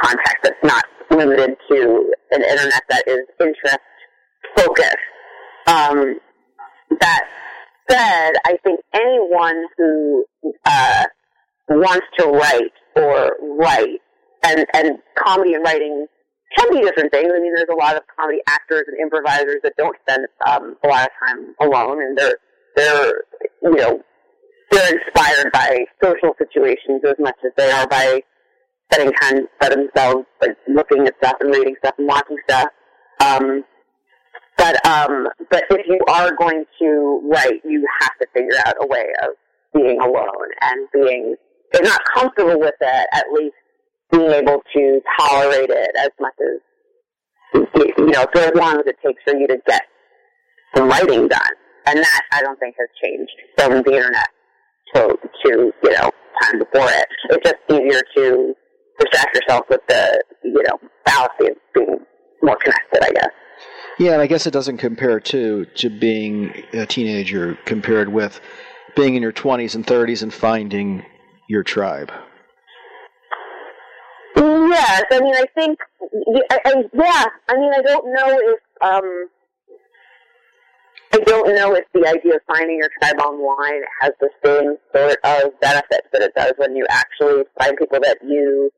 [0.03, 3.79] contact that's not limited to an internet that is interest
[4.57, 4.97] focused.
[5.67, 6.19] Um,
[7.01, 7.25] that
[7.89, 10.25] said, I think anyone who
[10.65, 11.05] uh,
[11.69, 14.01] wants to write or write,
[14.45, 16.07] and and comedy and writing
[16.57, 17.31] can be different things.
[17.35, 20.89] I mean, there's a lot of comedy actors and improvisers that don't spend um, a
[20.89, 22.37] lot of time alone, and they're
[22.77, 23.13] they're
[23.63, 24.03] you know
[24.71, 28.23] they're inspired by social situations as much as they are by
[28.93, 32.69] spending time by themselves, like looking at stuff and reading stuff and watching stuff.
[33.21, 33.65] Um,
[34.57, 38.87] but um, but if you are going to write, you have to figure out a
[38.87, 39.31] way of
[39.75, 41.37] being alone and being
[41.73, 43.55] if not comfortable with it, at least
[44.11, 46.61] being able to tolerate it as much as
[47.55, 49.83] you know, for as long as it takes for you to get
[50.75, 51.41] some writing done.
[51.87, 54.29] And that I don't think has changed from the internet
[54.95, 56.11] to, to you know,
[56.43, 57.07] time before it.
[57.31, 58.55] It's just easier to
[58.99, 61.99] distract yourself with the, you know, fallacy of being
[62.43, 63.31] more connected, I guess.
[63.99, 68.41] Yeah, and I guess it doesn't compare to to being a teenager compared with
[68.95, 71.05] being in your 20s and 30s and finding
[71.49, 72.13] your tribe.
[74.37, 75.79] Yes, I mean, I think,
[76.51, 79.29] I, I, yeah, I mean, I don't know if, um,
[81.13, 85.19] I don't know if the idea of finding your tribe online has the same sort
[85.25, 88.71] of benefits that it does when you actually find people that you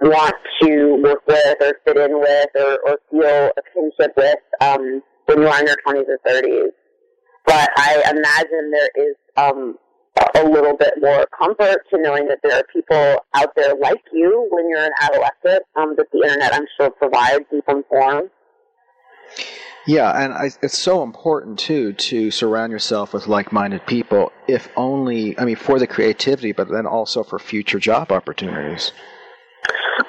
[0.00, 5.02] want to work with or fit in with or, or feel a kinship with um,
[5.26, 6.68] when you are in your 20s or 30s.
[7.44, 9.76] But I imagine there is um,
[10.34, 14.48] a little bit more comfort to knowing that there are people out there like you
[14.50, 18.30] when you're an adolescent um, that the internet, I'm sure, provides in some form.
[19.86, 24.32] Yeah, and I, it's so important too to surround yourself with like-minded people.
[24.46, 28.92] If only, I mean, for the creativity, but then also for future job opportunities.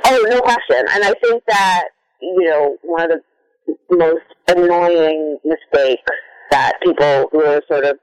[0.06, 0.86] Oh, no question.
[0.92, 1.86] And I think that
[2.22, 3.22] you know one of
[3.66, 6.04] the most annoying mistakes
[6.52, 7.98] that people who are sort of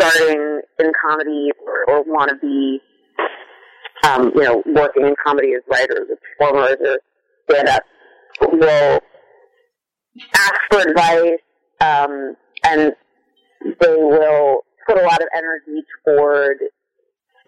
[0.00, 2.80] starting in comedy or, or want to be,
[4.04, 6.98] um, you know, working in comedy as writers or performers or
[7.50, 7.82] stand-up
[8.52, 9.00] will
[10.34, 11.38] ask for advice,
[11.80, 12.34] um,
[12.64, 12.92] and
[13.80, 16.58] they will put a lot of energy toward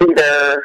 [0.02, 0.62] either.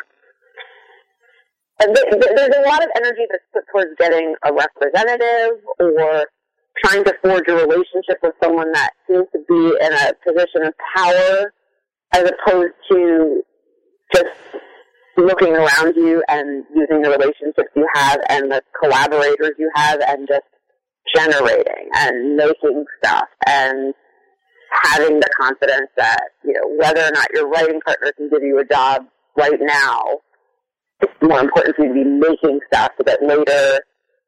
[1.80, 6.26] And th- th- there's a lot of energy that's put towards getting a representative or
[6.84, 10.74] trying to forge a relationship with someone that seems to be in a position of
[10.96, 11.54] power
[12.14, 13.42] as opposed to
[14.14, 14.30] just
[15.18, 20.28] looking around you and using the relationships you have and the collaborators you have and
[20.28, 20.44] just
[21.16, 23.94] generating and making stuff and
[24.84, 28.60] having the confidence that, you know, whether or not your writing partner can give you
[28.60, 29.04] a job
[29.38, 30.20] right now,
[31.02, 33.80] it's more important for you to be making stuff so that later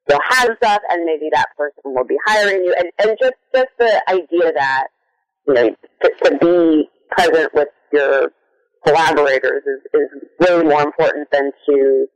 [0.10, 2.74] you'll have stuff and maybe that person will be hiring you.
[2.78, 4.88] And, and just, just the idea that,
[5.48, 8.32] you know, to, to be present with your
[8.86, 12.08] collaborators is, is way more important than to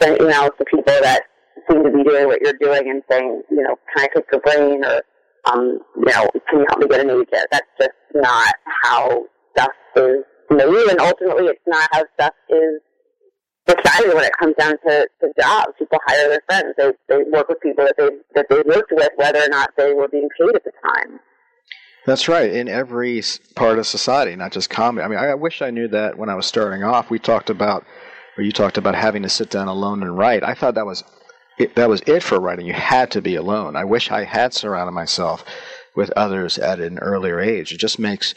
[0.00, 1.22] send emails to people that
[1.70, 4.40] seem to be doing what you're doing and saying, you know, can I pick your
[4.40, 5.02] brain or,
[5.46, 7.46] um, you know, can you help me get an agent?
[7.50, 9.24] That's just not how
[9.56, 12.80] stuff is made, and ultimately, it's not how stuff is
[13.66, 15.72] decided when it comes down to, to jobs.
[15.78, 16.74] People hire their friends.
[16.78, 19.92] They they work with people that they that they worked with, whether or not they
[19.92, 21.20] were being paid at the time.
[22.06, 22.50] That's right.
[22.50, 23.22] In every
[23.54, 25.04] part of society, not just comedy.
[25.04, 27.10] I mean, I wish I knew that when I was starting off.
[27.10, 27.84] We talked about,
[28.36, 30.42] or you talked about having to sit down alone and write.
[30.42, 31.04] I thought that was
[31.58, 32.66] it, that was it for writing.
[32.66, 33.76] You had to be alone.
[33.76, 35.44] I wish I had surrounded myself
[35.96, 37.72] with others at an earlier age.
[37.72, 38.34] It just makes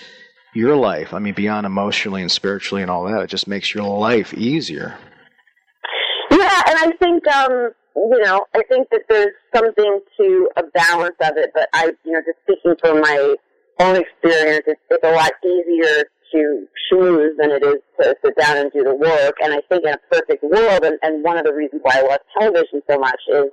[0.54, 3.86] your life, I mean, beyond emotionally and spiritually and all that, it just makes your
[3.86, 4.98] life easier.
[6.30, 11.16] Yeah, and I think, um, you know, I think that there's something to a balance
[11.22, 13.36] of it, but I, you know, just speaking from my
[13.80, 18.58] own experience, it's, it's a lot easier to schmooze than it is to sit down
[18.58, 19.36] and do the work.
[19.42, 22.02] And I think in a perfect world, and, and one of the reasons why I
[22.02, 23.46] love television so much is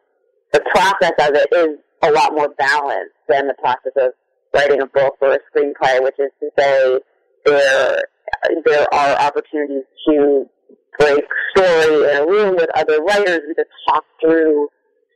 [0.53, 4.13] the process of it is a lot more balanced than the process of
[4.55, 6.99] writing a book or a screenplay, which is to say
[7.45, 8.03] there
[8.65, 10.47] there are opportunities to
[10.99, 11.25] break
[11.57, 14.69] story in a room with other writers and to talk through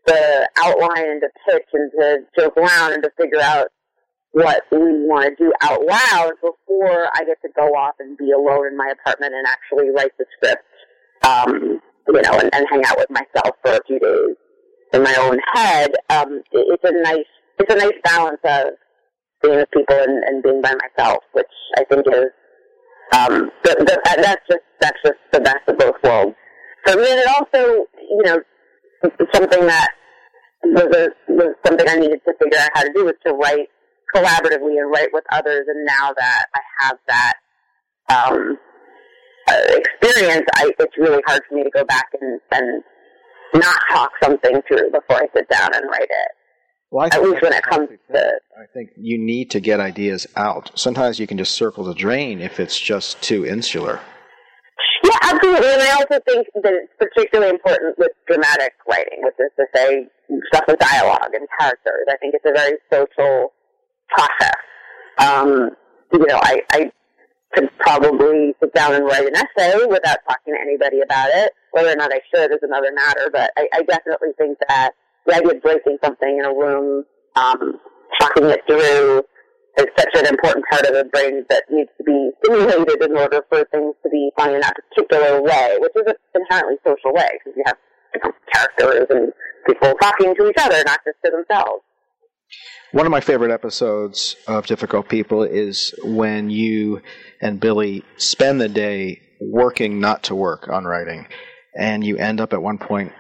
[0.07, 3.69] the outline and to pitch and to joke around and to figure out
[4.33, 8.31] what we want to do out loud before I get to go off and be
[8.33, 10.65] alone in my apartment and actually write the script,
[11.23, 14.37] um, you know, and, and hang out with myself for a few days
[14.95, 15.93] in my own head.
[16.11, 17.29] Um, it, it's a nice,
[17.59, 18.73] it's a nice balance of
[19.43, 22.33] being with people and, and being by myself, which I think is,
[23.13, 26.35] um, the, the, that's just, that's just the best of both worlds.
[26.87, 28.41] For me, and it also, you know,
[29.35, 29.91] something that
[30.65, 33.69] was, a, was something I needed to figure out how to do was to write
[34.15, 35.67] collaboratively and write with others.
[35.69, 37.35] And now that I have that
[38.09, 38.59] um,
[39.49, 42.83] uh, experience, I, it's really hard for me to go back and, and
[43.55, 46.29] not talk something through before I sit down and write it.
[46.91, 50.71] Well, At least when it comes to I think you need to get ideas out.
[50.75, 53.99] Sometimes you can just circle the drain if it's just too insular.
[55.03, 55.73] Yeah, absolutely.
[55.73, 60.07] And I also think that it's particularly important with dramatic writing, which is to say
[60.53, 62.07] stuff with dialogue and characters.
[62.11, 63.53] I think it's a very social
[64.15, 64.57] process.
[65.19, 65.71] Um,
[66.13, 66.93] you know, I, I
[67.55, 71.53] could probably sit down and write an essay without talking to anybody about it.
[71.73, 74.93] Whether or not I should is another matter, but I, I definitely think that
[75.27, 77.05] the idea of breaking something in a room,
[77.37, 77.81] um,
[78.21, 79.23] talking it through,
[79.79, 83.41] is such an important part of the brain that needs to be stimulated in order
[83.49, 87.29] for things to be funny in that particular way, which is an inherently social way
[87.41, 87.77] because you have
[88.13, 89.33] different characters and
[89.67, 91.81] people talking to each other, not just to themselves.
[92.93, 97.01] One of my favorite episodes of Difficult People is when you
[97.41, 101.27] and Billy spend the day working not to work on writing,
[101.75, 103.13] and you end up at one point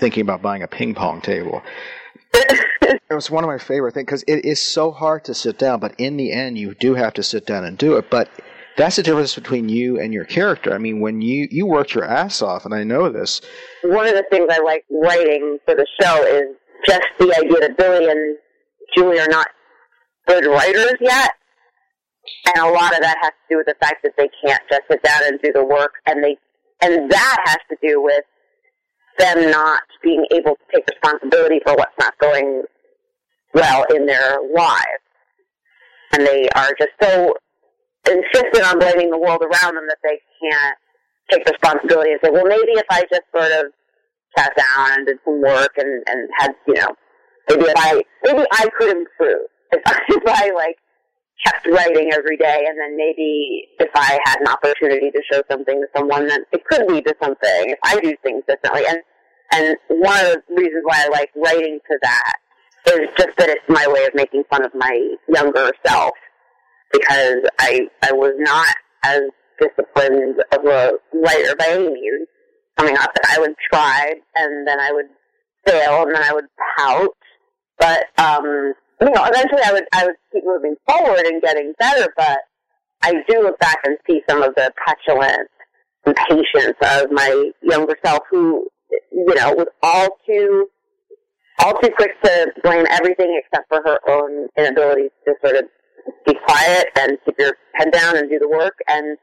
[0.00, 1.62] thinking about buying a ping pong table.
[2.34, 5.78] it was one of my favorite things because it is so hard to sit down,
[5.78, 8.10] but in the end, you do have to sit down and do it.
[8.10, 8.28] But
[8.76, 10.74] that's the difference between you and your character.
[10.74, 13.40] I mean, when you you worked your ass off, and I know this.
[13.84, 16.56] One of the things I like writing for the show is
[16.86, 18.38] just the idea that Billy and
[18.96, 19.48] Julie are not
[20.26, 21.32] good writers yet.
[22.46, 24.82] And a lot of that has to do with the fact that they can't just
[24.90, 26.36] sit down and do the work and they
[26.80, 28.24] and that has to do with
[29.18, 32.62] them not being able to take responsibility for what's not going
[33.54, 35.02] well in their lives.
[36.12, 37.34] And they are just so
[38.08, 40.76] insistent on blaming the world around them that they can't
[41.30, 43.72] take responsibility and say, well, maybe if I just sort of
[44.36, 46.94] sat down and did some work and, and had, you know,
[47.48, 49.46] maybe if I, maybe I could improve.
[49.72, 50.76] If I, if I like
[51.44, 55.80] kept writing every day and then maybe if I had an opportunity to show something
[55.80, 58.82] to someone then it could lead to something if I do things differently.
[58.88, 58.98] And
[59.52, 62.36] and one of the reasons why I like writing to that
[62.86, 66.12] is just that it's my way of making fun of my younger self
[66.92, 68.74] because I I was not
[69.04, 69.20] as
[69.60, 72.28] disciplined of a writer by any means
[72.76, 75.06] coming up I would try and then I would
[75.66, 77.10] fail and then I would pout.
[77.78, 82.12] But um you know, eventually I would I would keep moving forward and getting better,
[82.16, 82.38] but
[83.02, 85.48] I do look back and see some of the petulant
[86.06, 88.68] impatience of my younger self who,
[89.10, 90.68] you know, was all too
[91.60, 95.64] all too quick to blame everything except for her own inability to sort of
[96.26, 99.16] be quiet and keep your head down and do the work and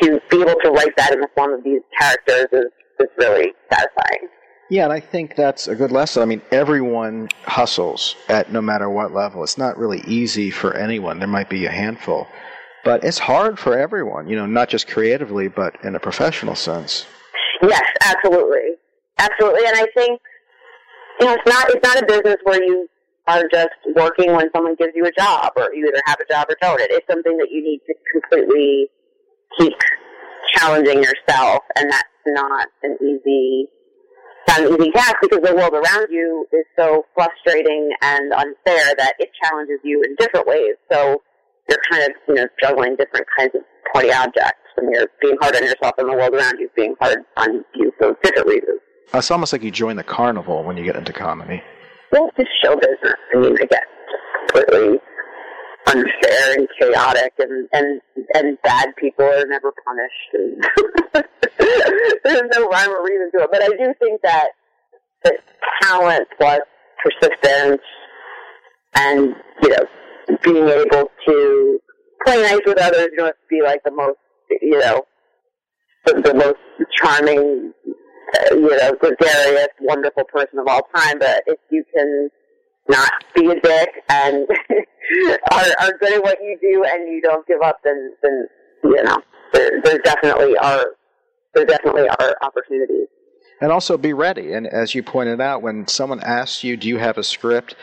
[0.00, 3.52] to be able to write that in the form of these characters is, is really
[3.70, 4.28] satisfying.
[4.70, 6.22] Yeah, and I think that's a good lesson.
[6.22, 9.42] I mean, everyone hustles at no matter what level.
[9.42, 11.18] It's not really easy for anyone.
[11.18, 12.28] There might be a handful,
[12.84, 14.28] but it's hard for everyone.
[14.28, 17.04] You know, not just creatively, but in a professional sense.
[17.62, 18.76] Yes, absolutely,
[19.18, 19.66] absolutely.
[19.66, 20.20] And I think
[21.18, 22.86] you know, it's not it's not a business where you
[23.26, 26.46] are just working when someone gives you a job, or you either have a job
[26.48, 26.80] or don't.
[26.80, 28.88] It's something that you need to completely
[29.58, 29.76] keep
[30.54, 33.66] challenging yourself, and that's not an easy
[34.50, 39.14] not an easy task because the world around you is so frustrating and unfair that
[39.18, 40.74] it challenges you in different ways.
[40.90, 41.22] So
[41.68, 45.54] you're kind of, you know, juggling different kinds of party objects and you're being hard
[45.54, 48.80] on yourself and the world around you is being hard on you for different reasons.
[49.14, 51.62] Uh, it's almost like you join the carnival when you get into comedy.
[52.12, 53.14] Well, it's show business.
[53.34, 53.86] I mean, I guess
[54.50, 54.98] completely
[55.86, 58.00] unfair and chaotic and and
[58.34, 60.34] and bad people are never punished
[61.14, 61.24] and
[62.24, 63.50] there's no rhyme or reason to it.
[63.52, 64.48] But I do think that
[65.82, 66.60] talent plus
[67.02, 67.82] persistence
[68.94, 71.80] and you know being able to
[72.24, 74.18] play nice with others, you don't have to be like the most
[74.62, 75.02] you know
[76.06, 81.58] the, the most charming uh, you know gregarious wonderful person of all time, but if
[81.70, 82.30] you can
[82.88, 84.46] not be a dick and
[85.52, 88.46] are, are good at what you do and you don't give up, then, then
[88.84, 89.18] you know,
[89.52, 90.86] there, there definitely are
[91.54, 93.08] there definitely are opportunities.
[93.60, 94.52] And also be ready.
[94.54, 97.74] And as you pointed out, when someone asks you, "Do you have a script?"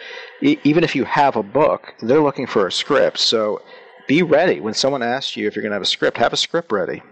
[0.41, 3.20] E- even if you have a book, they're looking for a script.
[3.20, 3.61] So
[4.07, 6.18] be ready when someone asks you if you're going to have a script.
[6.18, 7.03] Have a script ready.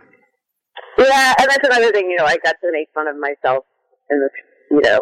[0.97, 2.09] Yeah, and that's another thing.
[2.09, 3.65] You know, I got to make fun of myself
[4.09, 4.29] in the,
[4.71, 4.99] you know,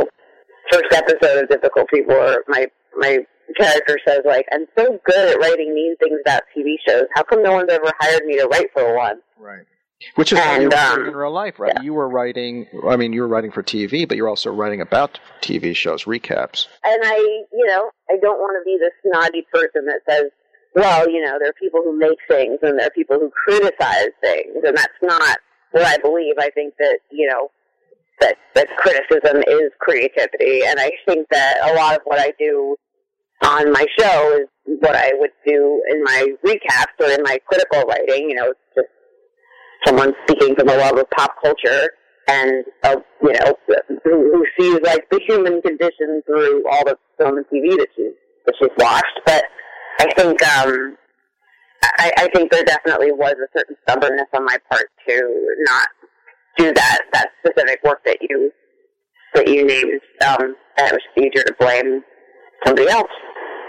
[0.71, 3.19] first episode of Difficult People, where my my
[3.57, 7.05] character says like, "I'm so good at writing mean things about TV shows.
[7.15, 9.65] How come no one's ever hired me to write for one?" Right.
[10.15, 11.83] Which is what And, you were um, in real life, right?
[11.83, 12.67] You were writing.
[12.87, 16.67] I mean, you were writing for TV, but you're also writing about TV shows, recaps.
[16.83, 20.31] And I, you know, I don't want to be the snotty person that says,
[20.75, 24.09] well, you know, there are people who make things and there are people who criticize
[24.21, 25.37] things, and that's not
[25.71, 26.35] what I believe.
[26.39, 27.49] I think that, you know,
[28.19, 32.75] that, that criticism is creativity, and I think that a lot of what I do
[33.43, 34.47] on my show is
[34.79, 38.29] what I would do in my recaps or in my critical writing.
[38.29, 38.87] You know, it's just
[39.85, 41.89] someone speaking from a love of pop culture
[42.27, 43.53] and uh, you know
[44.03, 48.13] who, who sees like the human condition through all the film and TV that she's
[48.45, 49.19] that she's watched.
[49.25, 49.43] But
[49.99, 50.97] I think um,
[51.83, 55.87] I, I think there definitely was a certain stubbornness on my part to not
[56.57, 58.51] do that that specific work that you
[59.33, 59.99] that you named.
[60.25, 62.03] Um, and it was easier to blame
[62.65, 63.11] somebody else.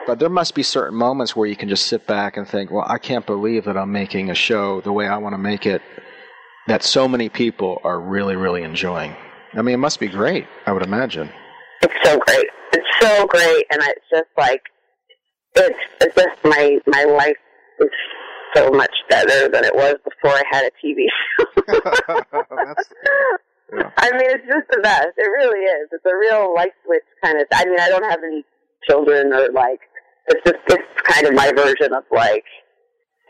[0.07, 2.85] But there must be certain moments where you can just sit back and think, well,
[2.87, 5.81] I can't believe that I'm making a show the way I want to make it
[6.67, 9.15] that so many people are really, really enjoying.
[9.55, 11.31] I mean, it must be great, I would imagine.
[11.83, 12.47] It's so great.
[12.73, 14.63] It's so great, and it's just like
[15.55, 17.37] it's, it's just my my life
[17.81, 17.89] is
[18.55, 21.45] so much better than it was before I had a TV show.
[23.97, 25.09] I mean, it's just the best.
[25.17, 25.89] It really is.
[25.93, 27.47] It's a real life switch kind of.
[27.53, 28.45] I mean, I don't have any
[28.89, 29.81] children or like.
[30.29, 32.45] It's just it's kind of my version of like,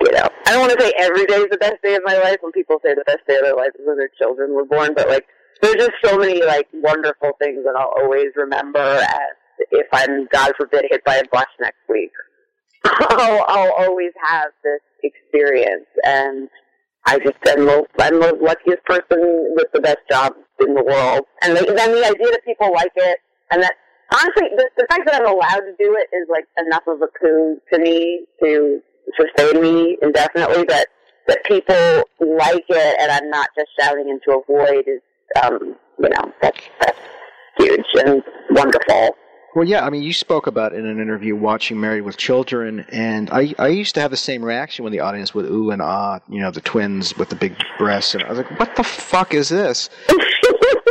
[0.01, 0.29] you know.
[0.47, 2.53] I don't want to say every day is the best day of my life when
[2.53, 5.09] people say the best day of their life is when their children were born, but
[5.09, 5.27] like,
[5.63, 8.79] there's just so many like wonderful things that I'll always remember.
[8.79, 9.35] As
[9.71, 12.11] if I'm God forbid hit by a bus next week,
[12.85, 16.49] I'll, I'll always have this experience and
[17.07, 19.19] I just am the, I'm the luckiest person
[19.55, 21.27] with the best job in the world.
[21.43, 23.19] And then the idea that people like it,
[23.51, 23.75] and that
[24.15, 27.09] honestly, the, the fact that I'm allowed to do it is like enough of a
[27.19, 28.81] coup to me to
[29.19, 30.65] sustain me indefinitely.
[30.65, 30.89] That
[31.27, 35.01] that people like it, and I'm not just shouting into a void is,
[35.43, 36.99] um, you know, that's that's
[37.59, 39.17] huge and wonderful.
[39.55, 43.31] Well, yeah, I mean, you spoke about in an interview watching Married with Children, and
[43.31, 46.21] I I used to have the same reaction when the audience would ooh and ah,
[46.29, 49.33] you know, the twins with the big breasts, and I was like, what the fuck
[49.33, 49.91] is this?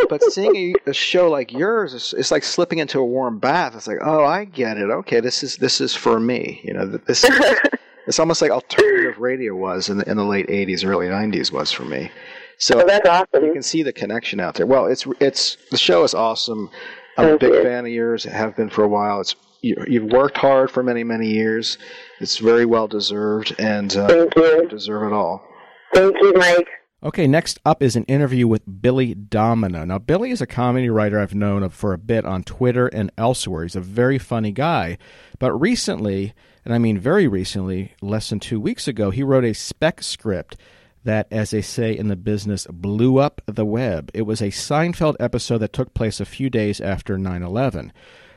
[0.10, 3.76] but seeing a, a show like yours, it's, it's like slipping into a warm bath.
[3.76, 4.90] It's like, oh, I get it.
[4.90, 6.62] Okay, this is this is for me.
[6.64, 7.26] You know, this
[8.08, 11.72] it's almost like alternative radio was in the, in the late '80s, early '90s was
[11.72, 12.12] for me.
[12.58, 13.46] So oh, that's awesome.
[13.46, 14.66] You can see the connection out there.
[14.66, 16.70] Well, it's it's the show is awesome.
[17.18, 17.64] I'm Thank a big you.
[17.64, 18.24] fan of yours.
[18.24, 19.22] Have been for a while.
[19.22, 21.78] It's you, have worked hard for many many years.
[22.20, 24.68] It's very well deserved, and uh, Thank you.
[24.70, 25.46] deserve it all.
[25.94, 26.68] Thank you, Mike.
[27.04, 29.84] Okay, next up is an interview with Billy Domineau.
[29.86, 33.64] Now, Billy is a comedy writer I've known for a bit on Twitter and elsewhere.
[33.64, 34.98] He's a very funny guy.
[35.38, 36.34] But recently,
[36.64, 40.56] and I mean very recently, less than two weeks ago, he wrote a spec script
[41.04, 44.10] that, as they say in the business, blew up the web.
[44.14, 47.92] It was a Seinfeld episode that took place a few days after 9 11.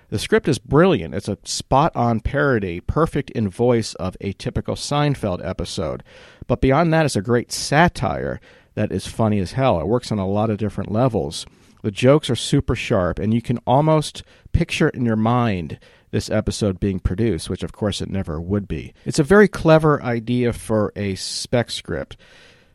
[0.08, 1.14] The script is brilliant.
[1.14, 6.04] It's a spot on parody, perfect in voice of a typical Seinfeld episode.
[6.46, 8.40] But beyond that, it's a great satire
[8.74, 9.80] that is funny as hell.
[9.80, 11.44] It works on a lot of different levels.
[11.82, 15.78] The jokes are super sharp, and you can almost picture in your mind
[16.12, 18.94] this episode being produced, which of course it never would be.
[19.04, 22.16] It's a very clever idea for a spec script.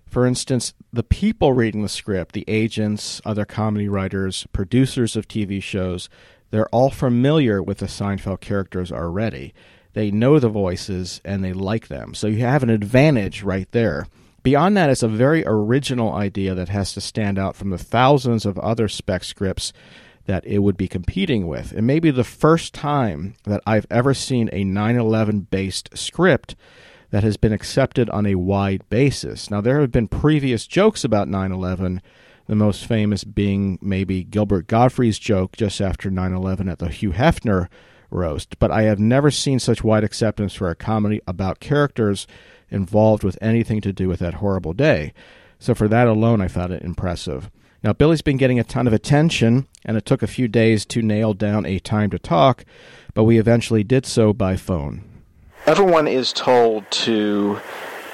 [0.05, 5.63] For instance, the people reading the script, the agents, other comedy writers, producers of TV
[5.63, 6.09] shows,
[6.51, 9.53] they're all familiar with the Seinfeld characters already.
[9.93, 12.13] They know the voices and they like them.
[12.13, 14.07] So you have an advantage right there.
[14.43, 18.45] Beyond that, it's a very original idea that has to stand out from the thousands
[18.45, 19.71] of other spec scripts
[20.25, 21.73] that it would be competing with.
[21.73, 26.55] It may be the first time that I've ever seen a 9 11 based script
[27.11, 29.51] that has been accepted on a wide basis.
[29.51, 32.01] Now, there have been previous jokes about 9 11,
[32.51, 37.13] the most famous being maybe Gilbert Gottfried's joke just after 9 11 at the Hugh
[37.13, 37.69] Hefner
[38.09, 42.27] roast, but I have never seen such wide acceptance for a comedy about characters
[42.69, 45.13] involved with anything to do with that horrible day.
[45.59, 47.49] So, for that alone, I found it impressive.
[47.85, 51.01] Now, Billy's been getting a ton of attention, and it took a few days to
[51.01, 52.65] nail down a time to talk,
[53.13, 55.05] but we eventually did so by phone
[55.67, 57.59] everyone is told to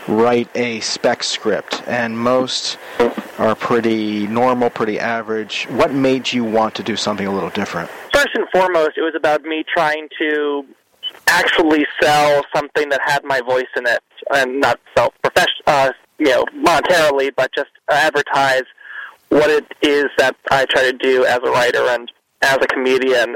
[0.08, 2.78] write a spec script, and most
[3.38, 5.66] are pretty normal, pretty average.
[5.70, 7.90] What made you want to do something a little different?
[8.14, 10.66] First and foremost, it was about me trying to
[11.28, 14.02] actually sell something that had my voice in it,
[14.34, 18.64] and not sell profession, uh, you know, monetarily, but just advertise
[19.30, 23.36] what it is that I try to do as a writer and as a comedian.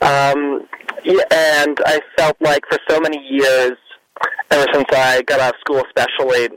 [0.00, 0.66] Um,
[1.04, 3.76] and I felt like for so many years,
[4.50, 6.48] ever since I got out of school, especially,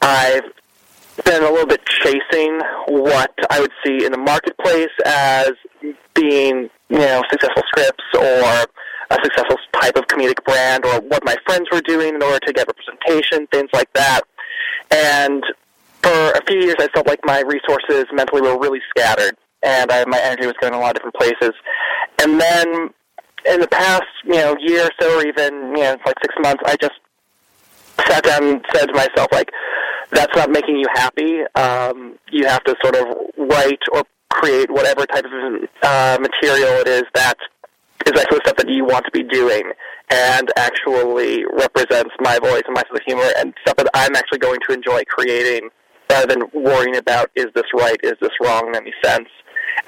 [0.00, 0.44] I've
[1.24, 5.52] been a little bit chasing what I would see in the marketplace as
[6.14, 8.66] being, you know, successful scripts or
[9.10, 12.52] a successful type of comedic brand or what my friends were doing in order to
[12.52, 14.22] get representation, things like that.
[14.90, 15.44] And
[16.02, 20.04] for a few years, I felt like my resources mentally were really scattered and I,
[20.06, 21.52] my energy was going a lot of different places.
[22.22, 22.90] And then
[23.46, 26.62] in the past, you know, year or so, or even you know, like six months,
[26.66, 26.94] I just
[28.08, 29.50] sat down and said to myself, like,
[30.10, 31.42] that's not making you happy.
[31.54, 36.88] Um, you have to sort of write or create whatever type of uh, material it
[36.88, 37.38] is that
[38.06, 39.62] is actually stuff that you want to be doing
[40.10, 44.38] and actually represents my voice and my sense of humor and stuff that I'm actually
[44.38, 45.70] going to enjoy creating
[46.10, 49.28] rather than worrying about is this right, is this wrong in any sense.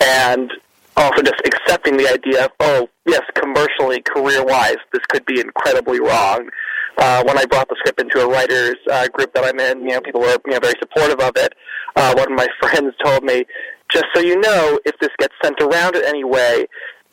[0.00, 0.50] And
[0.96, 6.48] also just accepting the idea of, oh, yes, commercially, career-wise, this could be incredibly wrong.
[6.98, 9.94] Uh, when I brought the script into a writers uh, group that I'm in, you
[9.94, 11.52] know, people were you know very supportive of it.
[11.94, 13.44] Uh, one of my friends told me,
[13.92, 16.66] just so you know, if this gets sent around in any way,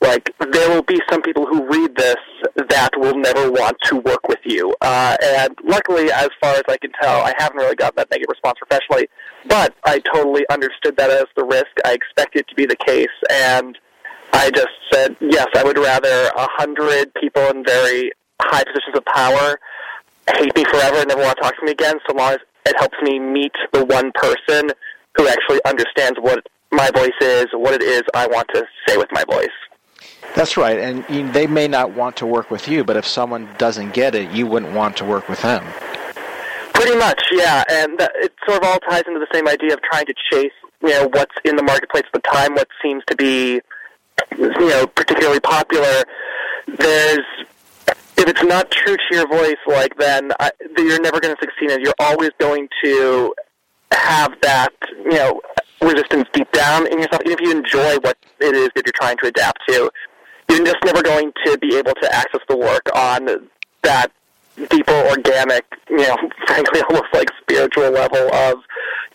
[0.03, 2.15] like there will be some people who read this
[2.69, 4.75] that will never want to work with you.
[4.81, 8.29] Uh, and luckily, as far as I can tell, I haven't really gotten that negative
[8.29, 9.07] response professionally.
[9.47, 11.71] But I totally understood that as the risk.
[11.85, 13.77] I expected it to be the case, and
[14.33, 15.47] I just said yes.
[15.55, 19.57] I would rather a hundred people in very high positions of power
[20.35, 22.75] hate me forever and never want to talk to me again, so long as it
[22.77, 24.69] helps me meet the one person
[25.15, 29.09] who actually understands what my voice is, what it is I want to say with
[29.11, 29.47] my voice.
[30.35, 33.47] That's right, and you, they may not want to work with you, but if someone
[33.57, 35.63] doesn't get it, you wouldn't want to work with them.
[36.73, 39.81] Pretty much, yeah, and that, it sort of all ties into the same idea of
[39.83, 40.51] trying to chase,
[40.81, 43.61] you know, what's in the marketplace at the time, what seems to be,
[44.37, 46.03] you know, particularly popular.
[46.67, 47.25] There's
[48.17, 51.71] if it's not true to your voice, like then I, you're never going to succeed.
[51.71, 53.33] And you're always going to
[53.91, 55.41] have that, you know,
[55.83, 57.21] resistance deep down in yourself.
[57.25, 59.91] Even if you enjoy what it is that you're trying to adapt to,
[60.49, 63.49] you're just never going to be able to access the work on
[63.83, 64.11] that
[64.69, 66.15] deeper, organic, you know,
[66.47, 68.57] frankly, almost like spiritual level of,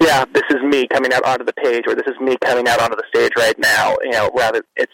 [0.00, 2.80] yeah, this is me coming out onto the page, or this is me coming out
[2.80, 3.96] onto the stage right now.
[4.02, 4.92] You know, rather it's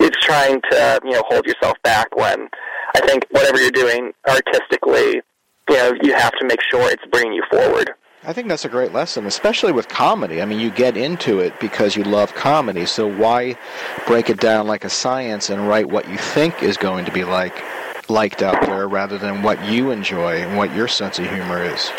[0.00, 2.48] it's trying to you know hold yourself back when
[2.94, 5.22] I think whatever you're doing artistically,
[5.68, 7.90] you know, you have to make sure it's bringing you forward.
[8.26, 10.40] I think that's a great lesson, especially with comedy.
[10.40, 13.54] I mean, you get into it because you love comedy, so why
[14.06, 17.22] break it down like a science and write what you think is going to be
[17.24, 17.62] like
[18.08, 21.90] liked out there rather than what you enjoy and what your sense of humor is?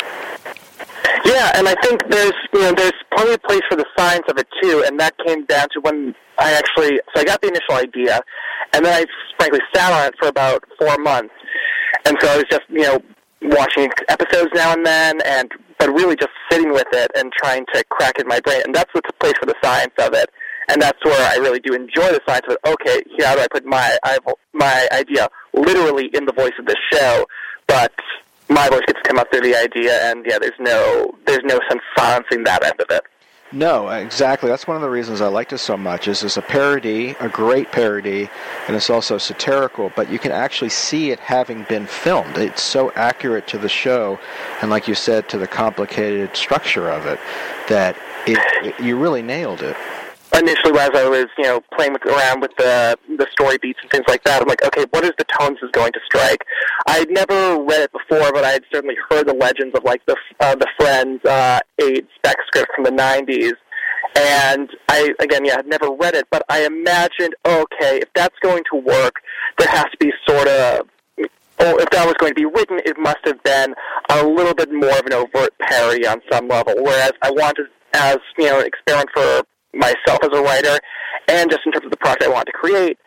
[1.24, 4.36] Yeah, and I think there's you know there's plenty of place for the science of
[4.36, 7.74] it too, and that came down to when I actually so I got the initial
[7.74, 8.20] idea,
[8.72, 9.06] and then I
[9.38, 11.34] frankly sat on it for about four months,
[12.04, 13.00] and so I was just you know
[13.42, 17.84] watching episodes now and then, and but really just sitting with it and trying to
[17.90, 20.30] crack in my brain, and that's what's place for the science of it,
[20.68, 22.68] and that's where I really do enjoy the science of it.
[22.68, 23.98] Okay, how do I put my
[24.52, 27.26] my idea literally in the voice of this show,
[27.66, 27.92] but
[28.48, 31.58] my voice gets to come up through the idea, and yeah, there's no there's no
[31.68, 33.02] sense silencing that end of it.
[33.52, 34.50] No, exactly.
[34.50, 36.08] That's one of the reasons I liked it so much.
[36.08, 38.28] Is it's a parody, a great parody,
[38.66, 39.92] and it's also satirical.
[39.94, 42.36] But you can actually see it having been filmed.
[42.38, 44.18] It's so accurate to the show,
[44.60, 47.20] and like you said, to the complicated structure of it,
[47.68, 49.76] that it, it you really nailed it
[50.38, 53.90] initially as I was, you know, playing with, around with the the story beats and
[53.90, 56.44] things like that, I'm like, okay, what is the tone this is going to strike?
[56.86, 60.16] I'd never read it before, but I had certainly heard the legends of like the
[60.40, 63.54] uh, the Friends uh, eight spec script from the '90s,
[64.16, 68.64] and I again, yeah, I'd never read it, but I imagined, okay, if that's going
[68.72, 69.16] to work,
[69.58, 70.88] there has to be sort of
[71.58, 73.74] or if that was going to be written, it must have been
[74.10, 76.74] a little bit more of an overt parody on some level.
[76.76, 79.42] Whereas I wanted, as you know, an experiment for
[79.74, 80.78] myself as a writer,
[81.28, 82.98] and just in terms of the product I want to create,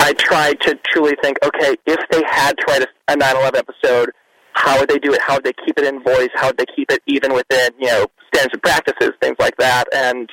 [0.00, 4.10] I tried to truly think, okay, if they had to write a 9/11 episode,
[4.54, 5.20] how would they do it?
[5.22, 6.28] How would they keep it in voice?
[6.34, 9.84] How would they keep it even within you know standards and practices, things like that?
[9.94, 10.30] And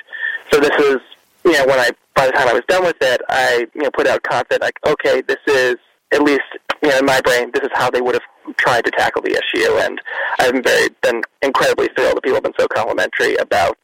[0.51, 0.97] so this is
[1.45, 3.89] you know when I by the time I was done with it, I you know
[3.91, 5.75] put out content like, okay, this is
[6.11, 6.43] at least
[6.83, 9.31] you know in my brain, this is how they would have tried to tackle the
[9.31, 10.01] issue, and
[10.39, 13.77] I've been very been incredibly thrilled that people have been so complimentary about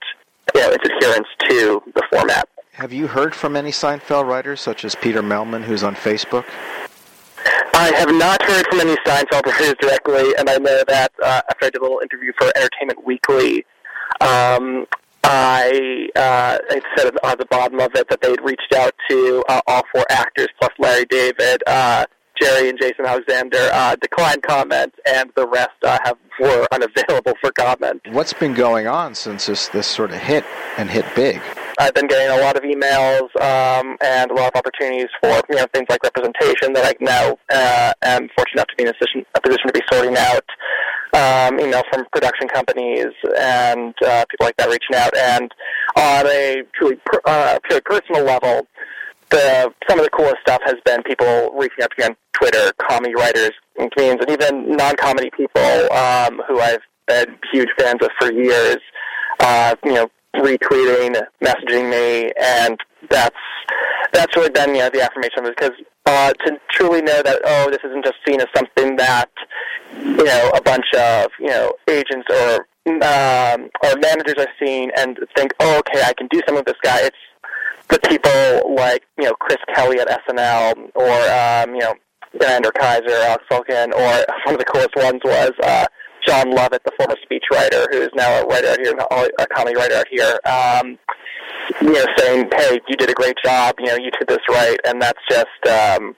[0.53, 2.47] you know, its adherence to the format.
[2.73, 6.45] Have you heard from any Seinfeld writers, such as Peter Mehlman, who's on Facebook?
[7.73, 11.65] I have not heard from any Seinfeld writers directly, and I know that uh, after
[11.65, 13.65] I did a little interview for Entertainment Weekly,
[14.21, 14.85] um,
[15.23, 19.61] I, uh, I said at the bottom of it that they'd reached out to uh,
[19.67, 22.05] all four actors plus Larry David, uh,
[22.41, 27.51] Jerry and Jason Alexander uh, declined comment, and the rest uh, have were unavailable for
[27.51, 28.01] comment.
[28.11, 30.43] What's been going on since this this sort of hit
[30.77, 31.41] and hit big?
[31.77, 35.57] I've been getting a lot of emails um, and a lot of opportunities for you
[35.57, 38.93] know things like representation that I now uh, am fortunate enough to be in a
[38.93, 40.45] position, a position to be sorting out.
[41.13, 45.49] Um, emails from production companies and uh, people like that reaching out, and
[45.95, 48.67] on a truly per, uh, purely personal level,
[49.29, 52.71] the some of the coolest stuff has been people reaching out to me on Twitter,
[52.89, 58.09] comedy writers and comedians, and even non-comedy people um, who I've been huge fans of
[58.19, 58.77] for years.
[59.39, 63.35] Uh, you know, retweeting, messaging me, and that's
[64.13, 67.41] that's really been you know the affirmation of it because uh, to truly know that
[67.43, 69.29] oh this isn't just seen as something that
[69.97, 75.17] you know a bunch of you know agents or um, or managers are seeing and
[75.35, 77.01] think oh okay I can do something with this guy.
[77.01, 77.17] It's
[77.89, 81.93] the people like you know Chris Kelly at SNL or um, you know
[82.37, 85.85] Xander Kaiser, Alec Sulkin, or one of the coolest ones was uh,
[86.27, 88.93] Jon Lovett, the former speechwriter, who is now a writer out here,
[89.39, 90.39] a comedy writer out here.
[90.45, 90.97] Um,
[91.81, 93.75] you know, saying, "Hey, you did a great job.
[93.79, 96.15] You know, you did this right," and that's just um,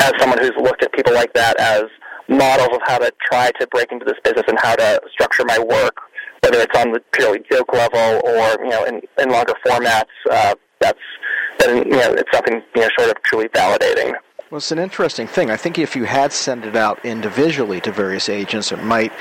[0.00, 1.84] as someone who's looked at people like that as
[2.28, 5.58] models of how to try to break into this business and how to structure my
[5.58, 5.96] work,
[6.42, 10.04] whether it's on the purely joke level or you know in, in longer formats.
[10.30, 10.98] Uh, that's
[11.58, 14.14] then you know it's something you know sort of truly validating.
[14.50, 15.50] Well, it's an interesting thing.
[15.50, 19.12] I think if you had sent it out individually to various agents, it might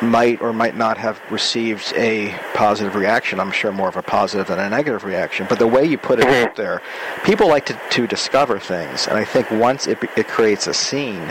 [0.00, 3.40] might or might not have received a positive reaction.
[3.40, 5.46] I'm sure more of a positive than a negative reaction.
[5.48, 6.48] But the way you put it mm-hmm.
[6.48, 6.82] out there,
[7.24, 11.22] people like to, to discover things, and I think once it, it creates a scene,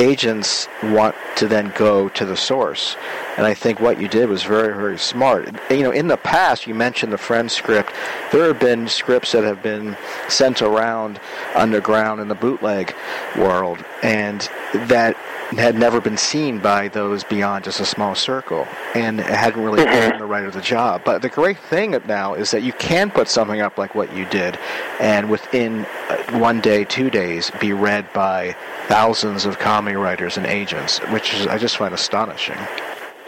[0.00, 2.96] agents want to then go to the source.
[3.36, 5.48] And I think what you did was very, very smart.
[5.70, 7.92] You know, in the past, you mentioned the Friend script.
[8.32, 9.96] There have been scripts that have been
[10.28, 11.20] sent around
[11.54, 12.94] underground in the bootleg
[13.36, 14.40] world, and
[14.74, 15.16] that
[15.58, 20.18] had never been seen by those beyond just a small circle and hadn't really done
[20.18, 21.02] the right of the job.
[21.04, 24.24] But the great thing now is that you can put something up like what you
[24.26, 24.58] did
[25.00, 30.46] and within uh, one day, two days, be read by thousands of comedy writers and
[30.46, 32.58] agents, which is, I just find astonishing.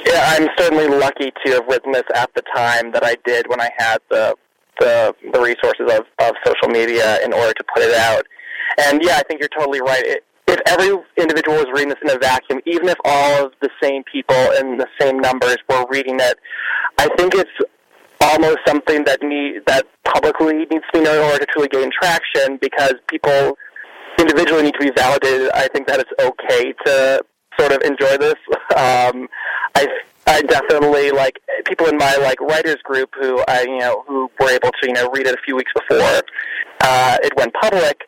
[0.07, 3.61] Yeah, I'm certainly lucky to have written this at the time that I did when
[3.61, 4.35] I had the
[4.81, 8.27] the, the resources of, of social media in order to put it out.
[8.79, 10.03] And yeah, I think you're totally right.
[10.05, 13.71] It, if every individual was reading this in a vacuum, even if all of the
[13.83, 16.39] same people and the same numbers were reading it,
[16.99, 17.51] I think it's
[18.21, 21.91] almost something that need that publicly needs to be known in order to truly gain
[21.91, 23.57] traction because people
[24.19, 25.51] individually need to be validated.
[25.55, 27.25] I think that it's okay to
[27.59, 28.35] sort of enjoy this.
[28.77, 29.29] Um,
[29.75, 29.87] I
[30.27, 34.51] I definitely like people in my like writers group who I you know who were
[34.51, 36.23] able to you know read it a few weeks before
[36.81, 38.03] uh, it went public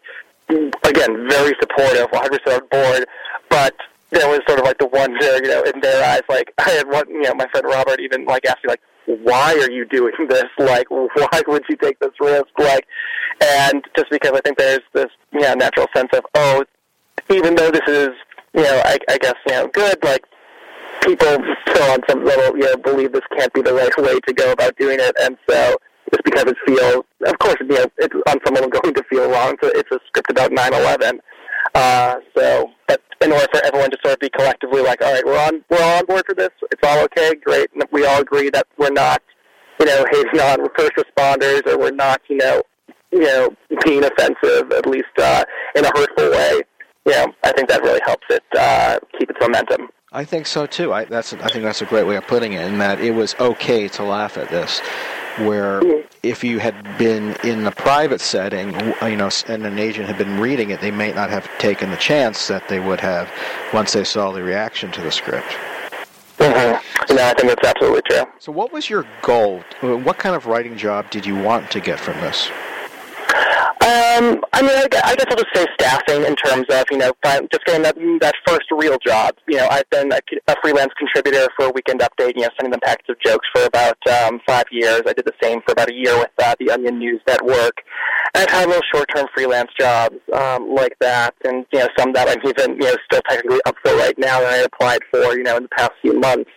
[0.48, 3.06] again, very supportive, 100% on board,
[3.48, 3.74] but
[4.10, 6.88] there was sort of like the wonder, you know, in their eyes, like, I had
[6.88, 10.14] one, you know, my friend Robert even, like, asked me, like, why are you doing
[10.28, 10.44] this?
[10.58, 12.46] Like, why would you take this risk?
[12.58, 12.86] Like,
[13.42, 16.64] and just because I think there's this, you know, natural sense of, oh,
[17.30, 18.10] even though this is,
[18.54, 20.24] you know, I, I guess, you know, good, like,
[21.02, 21.38] people
[21.68, 24.52] still on some level, you know, believe this can't be the right way to go
[24.52, 25.76] about doing it, and so
[26.14, 29.28] just because it feels, of course, you know, it's on some level going to feel
[29.30, 29.56] wrong.
[29.62, 31.18] So it's a script about 9/11.
[31.74, 35.24] Uh, so, but in order for everyone to sort of be collectively like, all right,
[35.24, 36.50] we're on, we're all on board for this.
[36.70, 37.68] It's all okay, great.
[37.74, 39.22] And we all agree that we're not,
[39.80, 42.62] you know, hating on first responders, or we're not, you know,
[43.10, 43.48] you know,
[43.84, 45.44] being offensive, at least uh,
[45.74, 46.60] in a hurtful way.
[47.06, 49.88] You know, I think that really helps it uh, keep its momentum.
[50.14, 50.92] I think so too.
[50.92, 52.64] I, that's I think that's a great way of putting it.
[52.64, 54.80] In that it was okay to laugh at this,
[55.38, 55.82] where
[56.22, 58.72] if you had been in the private setting,
[59.02, 61.96] you know, and an agent had been reading it, they may not have taken the
[61.96, 63.30] chance that they would have
[63.72, 65.48] once they saw the reaction to the script.
[66.38, 67.14] Mm-hmm.
[67.14, 68.24] No, I think that's absolutely true.
[68.38, 69.62] So, what was your goal?
[69.80, 72.48] What kind of writing job did you want to get from this?
[73.84, 77.12] Um, I mean, I, guess I'll just say staffing in terms of you know
[77.52, 79.34] just getting that that first real job.
[79.46, 82.32] You know, I've been a, a freelance contributor for Weekend Update.
[82.34, 85.02] You know, sending them packets of jokes for about um, five years.
[85.06, 87.74] I did the same for about a year with uh, the Onion News Network.
[88.34, 92.26] And I've had little short-term freelance jobs um, like that, and you know, some that
[92.26, 95.36] I'm even you know still technically up for right now that I applied for.
[95.36, 96.50] You know, in the past few months.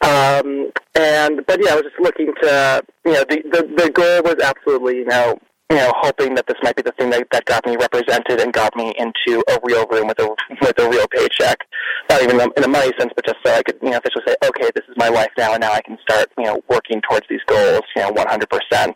[0.00, 4.22] Um, and but yeah, I was just looking to you know the the, the goal
[4.22, 5.38] was absolutely you know
[5.70, 8.52] you know, hoping that this might be the thing that, that got me represented and
[8.52, 10.28] got me into a real room with a
[10.62, 11.58] with a real paycheck.
[12.08, 14.36] Not even in a money sense, but just so I could, you know, officially say,
[14.44, 17.26] okay, this is my life now, and now I can start, you know, working towards
[17.28, 18.94] these goals, you know, 100%.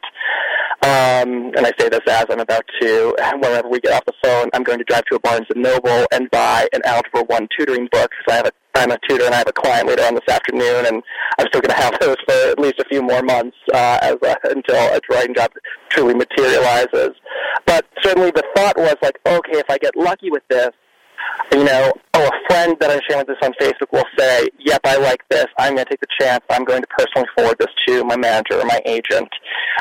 [0.85, 4.49] Um, and I say this as I'm about to, whenever we get off the phone,
[4.55, 7.89] I'm going to drive to a Barnes & Noble and buy an Algebra 1 tutoring
[7.93, 10.15] book because I have a I'm a tutor and I have a client later on
[10.15, 11.03] this afternoon, and
[11.39, 14.17] I'm still going to have those for at least a few more months uh, as
[14.23, 15.51] uh, until a writing job
[15.91, 17.11] truly materializes.
[17.67, 20.71] But certainly the thought was like, okay, if I get lucky with this,
[21.53, 24.81] you know, oh, a friend that I'm sharing with this on Facebook will say, yep,
[24.85, 25.47] I like this.
[25.59, 26.43] I'm going to take the chance.
[26.51, 29.29] I'm going to personally forward this to my manager or my agent.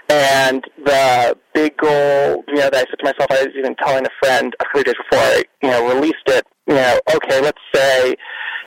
[0.09, 4.05] And the big goal, you know, that I said to myself, I was even telling
[4.05, 7.61] a friend a few days before I, you know, released it, you know, okay, let's
[7.73, 8.15] say,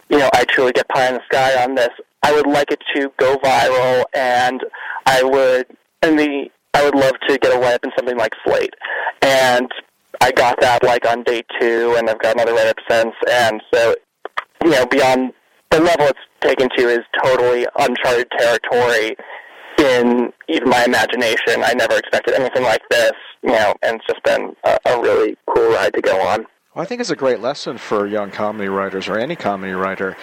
[0.08, 1.90] you know, I truly get pie in the sky on this.
[2.22, 4.62] I would like it to go viral, and
[5.06, 5.66] I would,
[6.02, 8.74] and the, I would love to get a write up in something like Slate.
[9.22, 9.70] And
[10.20, 13.14] I got that like on day two, and I've got another write up since.
[13.30, 13.94] And so,
[14.64, 15.32] you know, beyond
[15.70, 19.16] the level it's taken to is totally uncharted territory
[19.78, 21.62] in even my imagination.
[21.64, 25.36] I never expected anything like this, you know, and it's just been a, a really
[25.46, 26.46] cool ride to go on.
[26.74, 30.16] Well, I think it's a great lesson for young comedy writers or any comedy writer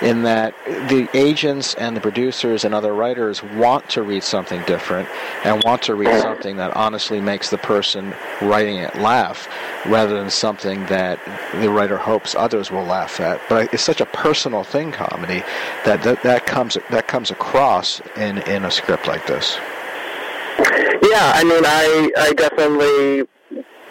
[0.00, 5.08] in that the agents and the producers and other writers want to read something different
[5.42, 9.48] and want to read something that honestly makes the person writing it laugh
[9.86, 11.18] rather than something that
[11.60, 13.40] the writer hopes others will laugh at.
[13.48, 15.42] But it's such a personal thing, comedy,
[15.84, 19.58] that that, that comes that comes across in, in a script like this.
[21.02, 23.26] Yeah, I mean, I I definitely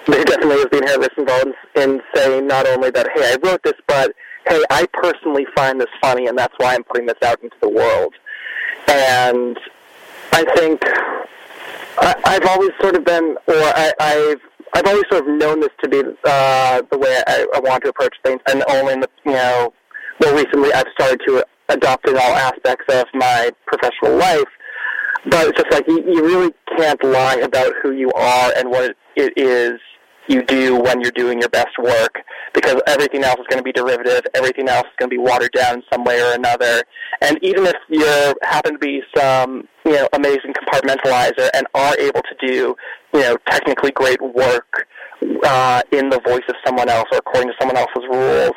[0.07, 3.73] there definitely has been inherent involved in saying not only that hey I wrote this,
[3.87, 4.13] but
[4.47, 7.69] hey I personally find this funny, and that's why I'm putting this out into the
[7.69, 8.13] world.
[8.87, 9.57] And
[10.31, 10.81] I think
[11.97, 14.41] I, I've always sort of been, or I, I've
[14.73, 17.89] I've always sort of known this to be uh, the way I, I want to
[17.89, 19.73] approach things, and only in the you know
[20.23, 24.43] more recently I've started to adopt in all aspects of my professional life.
[25.27, 28.95] But it's just like you, you really can't lie about who you are and what
[29.15, 29.79] it is
[30.27, 32.21] you do when you're doing your best work
[32.53, 35.51] because everything else is going to be derivative, everything else is going to be watered
[35.51, 36.83] down in some way or another.
[37.21, 42.21] And even if you happen to be some, you know, amazing compartmentalizer and are able
[42.21, 42.75] to do,
[43.13, 44.87] you know, technically great work
[45.43, 48.55] uh, in the voice of someone else or according to someone else's rules,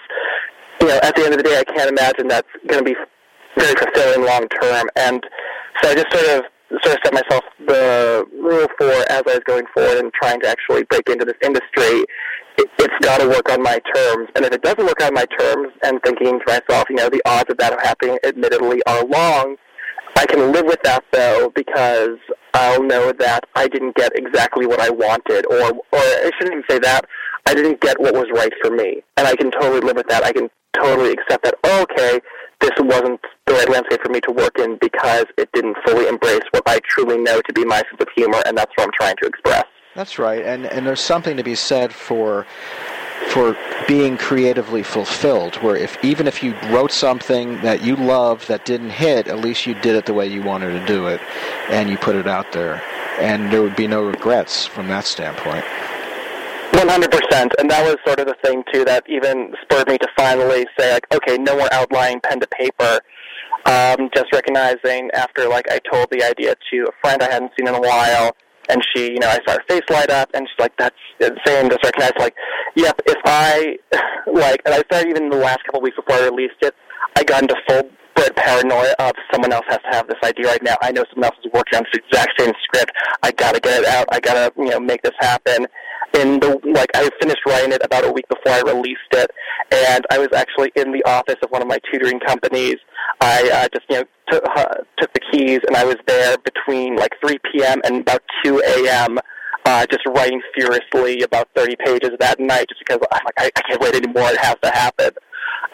[0.80, 2.96] you know, at the end of the day, I can't imagine that's going to be
[3.56, 4.88] very fulfilling long term.
[4.96, 5.24] And
[5.82, 9.40] so I just sort of sort of set myself the rule for as I was
[9.46, 12.04] going forward and trying to actually break into this industry.
[12.58, 15.24] It, it's got to work on my terms, and if it doesn't work on my
[15.38, 19.56] terms, and thinking to myself, you know, the odds of that happening, admittedly, are long.
[20.16, 22.18] I can live with that though because
[22.54, 26.64] I'll know that I didn't get exactly what I wanted, or or I shouldn't even
[26.68, 27.04] say that.
[27.46, 30.24] I didn't get what was right for me, and I can totally live with that.
[30.24, 31.54] I can totally accept that.
[31.64, 32.20] Oh, okay,
[32.61, 36.42] this wasn't the right landscape for me to work in because it didn't fully embrace
[36.50, 39.16] what I truly know to be my sense of humor, and that's what I'm trying
[39.22, 39.64] to express.
[39.94, 42.46] That's right, and and there's something to be said for
[43.28, 43.56] for
[43.86, 48.90] being creatively fulfilled where if even if you wrote something that you loved that didn't
[48.90, 51.20] hit at least you did it the way you wanted to do it
[51.68, 52.80] and you put it out there
[53.18, 55.64] and there would be no regrets from that standpoint
[56.72, 57.50] 100%.
[57.58, 60.92] And that was sort of the thing, too, that even spurred me to finally say,
[60.92, 63.00] like, okay, no more outlining pen to paper.
[63.66, 67.68] Um, just recognizing after, like, I told the idea to a friend I hadn't seen
[67.68, 68.36] in a while,
[68.68, 71.70] and she, you know, I saw her face light up, and she's like, that's insane.
[71.70, 72.34] Just recognize, like,
[72.76, 73.78] yep, if I,
[74.26, 76.74] like, and I started even the last couple of weeks before I released it,
[77.16, 80.62] I got into full bit paranoia of someone else has to have this idea right
[80.62, 80.76] now.
[80.82, 82.92] I know someone else is working on this exact same script.
[83.22, 84.06] I gotta get it out.
[84.10, 85.66] I gotta, you know, make this happen
[86.14, 89.30] in the like I finished writing it about a week before I released it,
[89.70, 92.76] and I was actually in the office of one of my tutoring companies.
[93.20, 96.96] I uh, just you know took uh, took the keys and I was there between
[96.96, 97.80] like 3 p.m.
[97.84, 99.18] and about 2 a.m.
[99.64, 103.62] Uh, just writing furiously about 30 pages that night, just because I'm like I, I
[103.68, 104.30] can't wait anymore.
[104.30, 105.11] It has to happen.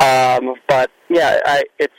[0.00, 1.92] Um, but yeah, I, it's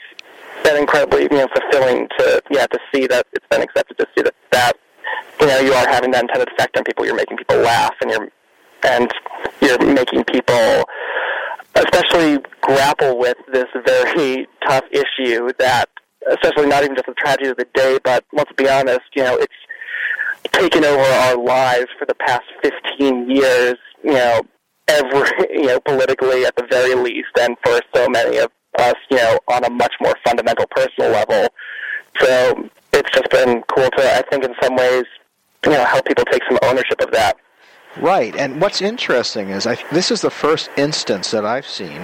[0.62, 4.22] been incredibly you know fulfilling to yeah to see that it's been accepted to see
[4.22, 4.76] that that
[5.40, 7.04] you know you are having that intended effect on people.
[7.04, 8.28] You're making people laugh, and you're
[8.82, 9.10] and
[9.60, 10.84] you're making people
[11.74, 15.88] especially grapple with this very tough issue that
[16.30, 19.36] especially not even just the tragedy of the day, but let's be honest, you know,
[19.36, 19.54] it's
[20.52, 24.42] taken over our lives for the past 15 years, you know,
[24.88, 29.16] every, you know, politically at the very least, and for so many of us, you
[29.16, 31.48] know, on a much more fundamental personal level.
[32.20, 35.04] So it's just been cool to, I think, in some ways,
[35.64, 37.36] you know, help people take some ownership of that.
[37.98, 42.02] Right, and what's interesting is I, this is the first instance that I've seen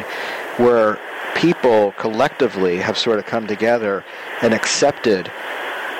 [0.56, 0.98] where
[1.34, 4.04] people collectively have sort of come together
[4.40, 5.30] and accepted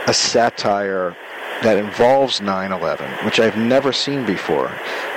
[0.07, 1.16] a satire
[1.62, 4.72] that involves 9/11, which I've never seen before.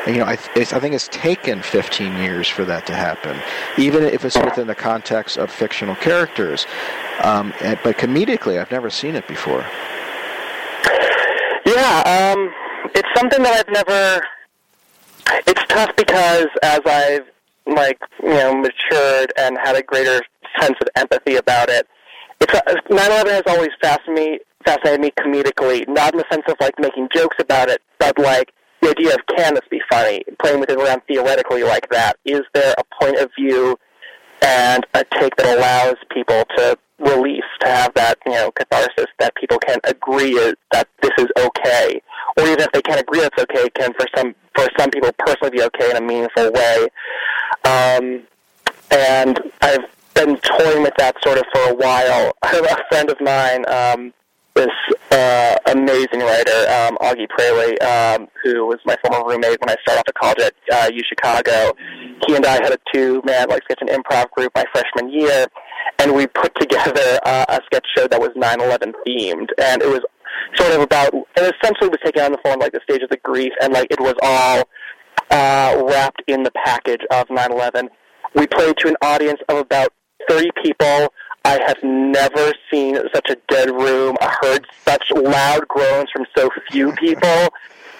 [0.05, 3.39] You know, I, I think it's taken 15 years for that to happen,
[3.77, 6.67] even if it's within the context of fictional characters.
[7.23, 9.65] Um, and, but comedically, I've never seen it before.
[11.65, 12.51] Yeah, um,
[12.93, 14.21] it's something that I've never.
[15.47, 17.25] It's tough because as I've
[17.65, 20.21] like you know matured and had a greater
[20.59, 21.87] sense of empathy about it,
[22.39, 26.77] it's 9/11 has always fascinated me, fascinated me comedically, not in the sense of like
[26.79, 28.51] making jokes about it, but like
[28.81, 32.17] the idea of can this be funny, playing with it around theoretically like that.
[32.25, 33.77] Is there a point of view
[34.41, 39.35] and a take that allows people to release, to have that you know catharsis that
[39.35, 42.01] people can agree is, that this is okay,
[42.37, 45.51] or even if they can't agree that's okay, can for some for some people personally
[45.57, 46.87] be okay in a meaningful way.
[47.65, 48.23] Um,
[48.91, 52.33] and I've been toying with that sort of for a while.
[52.43, 54.13] a friend of mine, um,
[54.55, 54.67] this
[55.11, 59.99] uh, amazing writer, um, Augie Praley, um, who was my former roommate when I started
[59.99, 61.75] off at college at uh, U Chicago.
[62.25, 65.47] He and I had a two-man like sketch and improv group my freshman year,
[65.99, 70.01] and we put together uh, a sketch show that was 9/11 themed, and it was
[70.55, 73.19] sort of about, and essentially was taking on the form like the stages of the
[73.23, 74.63] grief, and like it was all
[75.31, 77.89] uh, wrapped in the package of 9/11.
[78.33, 79.89] We played to an audience of about
[80.29, 81.13] 30 people.
[81.45, 84.15] I have never seen such a dead room.
[84.19, 87.49] I heard such loud groans from so few people.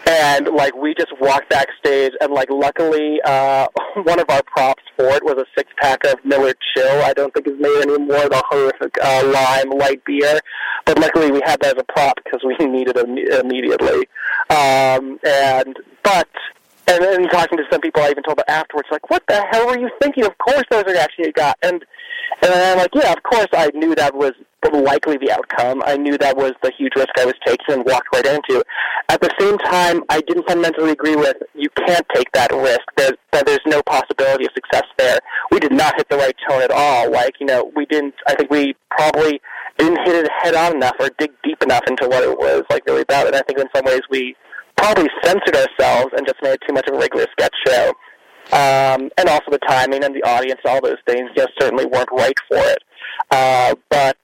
[0.07, 3.67] And like we just walked backstage, and like luckily, uh,
[4.03, 7.01] one of our props for it was a six pack of Miller Chill.
[7.03, 10.39] I don't think it's made any more of the horrific uh, lime light beer,
[10.85, 14.07] but luckily we had that as a prop because we needed it imme- immediately.
[14.49, 16.29] Um, and but
[16.87, 19.67] and then talking to some people, I even told them afterwards, like, "What the hell
[19.67, 20.25] were you thinking?
[20.25, 21.83] Of course, those are you got." And
[22.41, 24.33] and I'm like, "Yeah, of course, I knew that was
[24.73, 25.81] likely the outcome.
[25.85, 28.63] I knew that was the huge risk I was taking and walked right into.
[29.09, 32.81] At the same time, I didn't fundamentally agree with you can't take that risk.
[32.97, 35.19] There, that there's no possibility of success there.
[35.51, 37.11] We did not hit the right tone at all.
[37.11, 38.15] Like, you know, we didn't.
[38.27, 39.41] I think we probably
[39.77, 42.85] didn't hit it head on enough or dig deep enough into what it was like
[42.85, 43.27] really about.
[43.27, 44.35] And I think in some ways we
[44.85, 47.89] probably censored ourselves and just made too much of a regular sketch show.
[48.53, 52.37] Um, and also the timing and the audience, all those things, just certainly weren't right
[52.47, 52.77] for it.
[53.31, 54.17] Uh, but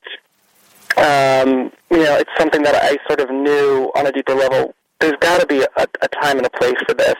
[0.97, 4.75] um, you know, it's something that I sort of knew on a deeper level.
[4.99, 7.15] There's got to be a, a time and a place for this,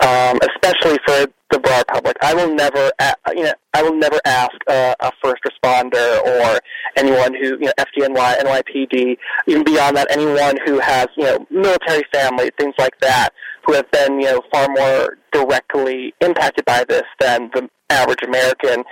[0.00, 2.16] um, especially for the broad public.
[2.20, 2.90] I will never,
[3.34, 6.60] you know, I will never ask a, a first responder or
[6.96, 9.16] anyone who, you know, FDNY, NYPD,
[9.46, 13.30] even beyond that, anyone who has, you know, military family, things like that,
[13.64, 18.84] who have been, you know, far more directly impacted by this than the average American.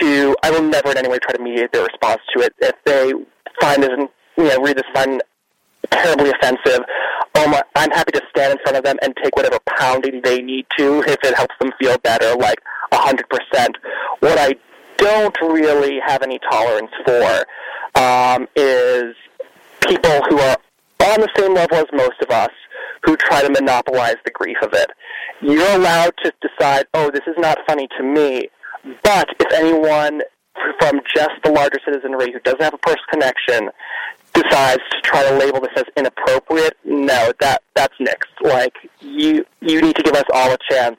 [0.00, 2.54] To, I will never in any way try to mediate their response to it.
[2.58, 3.12] If they
[3.60, 3.90] find this,
[4.36, 5.22] you know, read this find
[5.90, 6.80] terribly offensive,
[7.34, 10.66] my, I'm happy to stand in front of them and take whatever pounding they need
[10.78, 12.58] to if it helps them feel better, like
[12.92, 13.76] a hundred percent.
[14.20, 14.56] What I
[14.96, 17.44] don't really have any tolerance for
[18.00, 19.14] um, is
[19.86, 20.56] people who are
[21.04, 22.50] on the same level as most of us
[23.04, 24.90] who try to monopolize the grief of it.
[25.40, 28.48] You're allowed to decide, oh, this is not funny to me,
[29.04, 30.22] but if anyone
[30.80, 33.70] from just the larger citizenry who doesn't have a personal connection
[34.42, 38.28] decides to try to label this as inappropriate, no, that that's next.
[38.42, 40.98] Like you you need to give us all a chance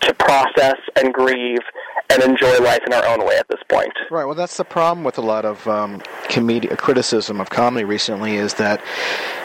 [0.00, 1.60] to process and grieve
[2.10, 3.92] and enjoy life in our own way at this point.
[4.10, 4.24] Right.
[4.24, 8.54] Well, that's the problem with a lot of um, comedi- criticism of comedy recently is
[8.54, 8.80] that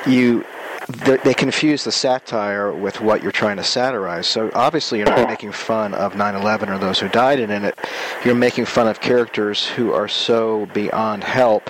[0.06, 0.46] you
[0.88, 4.28] they they confuse the satire with what you're trying to satirize.
[4.28, 7.78] So obviously, you're not making fun of 9/11 or those who died in it.
[8.26, 11.70] You're making fun of characters who are so beyond help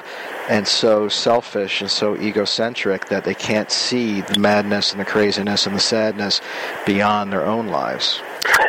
[0.52, 5.66] and so selfish and so egocentric that they can't see the madness and the craziness
[5.66, 6.42] and the sadness
[6.86, 8.22] beyond their own lives.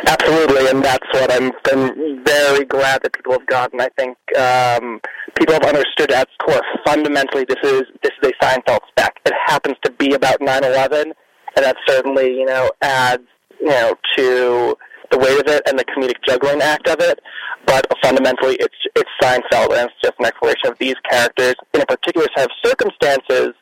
[0.07, 3.81] Absolutely, and that's what I'm been very glad that people have gotten.
[3.81, 5.01] I think um,
[5.35, 9.19] people have understood at its core fundamentally this is this is a Seinfeld spec.
[9.25, 11.13] It happens to be about 9/11, and
[11.57, 13.27] that certainly you know adds
[13.59, 14.77] you know to
[15.13, 17.19] the weight of it and the comedic juggling act of it.
[17.65, 21.85] But fundamentally, it's it's Seinfeld, and it's just an exploration of these characters in a
[21.85, 23.53] particular set of circumstances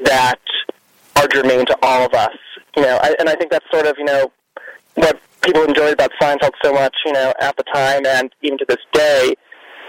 [0.00, 0.40] that
[1.16, 2.36] are germane to all of us.
[2.76, 4.30] You know, I, and I think that's sort of you know
[4.94, 8.66] what people enjoyed about Seinfeld so much, you know, at the time and even to
[8.68, 9.34] this day,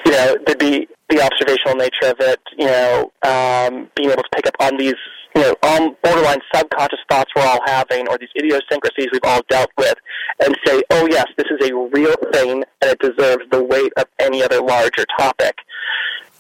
[0.06, 4.30] you know, there'd be the observational nature of it, you know, um, being able to
[4.36, 4.96] pick up on these,
[5.36, 9.70] you know, um, borderline subconscious thoughts we're all having or these idiosyncrasies we've all dealt
[9.78, 9.96] with
[10.44, 14.06] and say, oh yes, this is a real thing and it deserves the weight of
[14.20, 15.56] any other larger topic.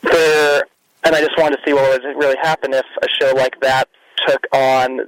[0.01, 0.63] There,
[1.03, 3.87] and I just wanted to see what would really happen if a show like that
[4.27, 5.01] took on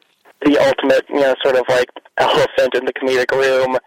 [0.46, 3.78] the ultimate, you know, sort of like elephant in the comedic room.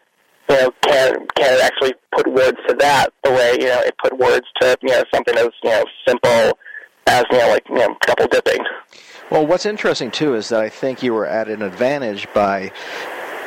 [0.48, 3.94] You know, can can it actually put words to that the way you know it
[4.02, 6.58] put words to you know something as you know simple
[7.06, 8.62] as you know like you know double dipping.
[9.34, 12.70] Well, what's interesting too is that I think you were at an advantage by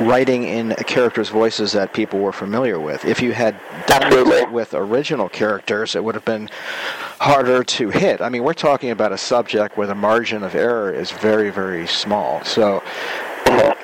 [0.02, 3.06] writing in characters' voices that people were familiar with.
[3.06, 3.58] If you had
[3.88, 6.50] done it with original characters, it would have been
[7.20, 8.20] harder to hit.
[8.20, 11.88] I mean, we're talking about a subject where the margin of error is very, very
[11.88, 12.44] small.
[12.44, 12.84] So,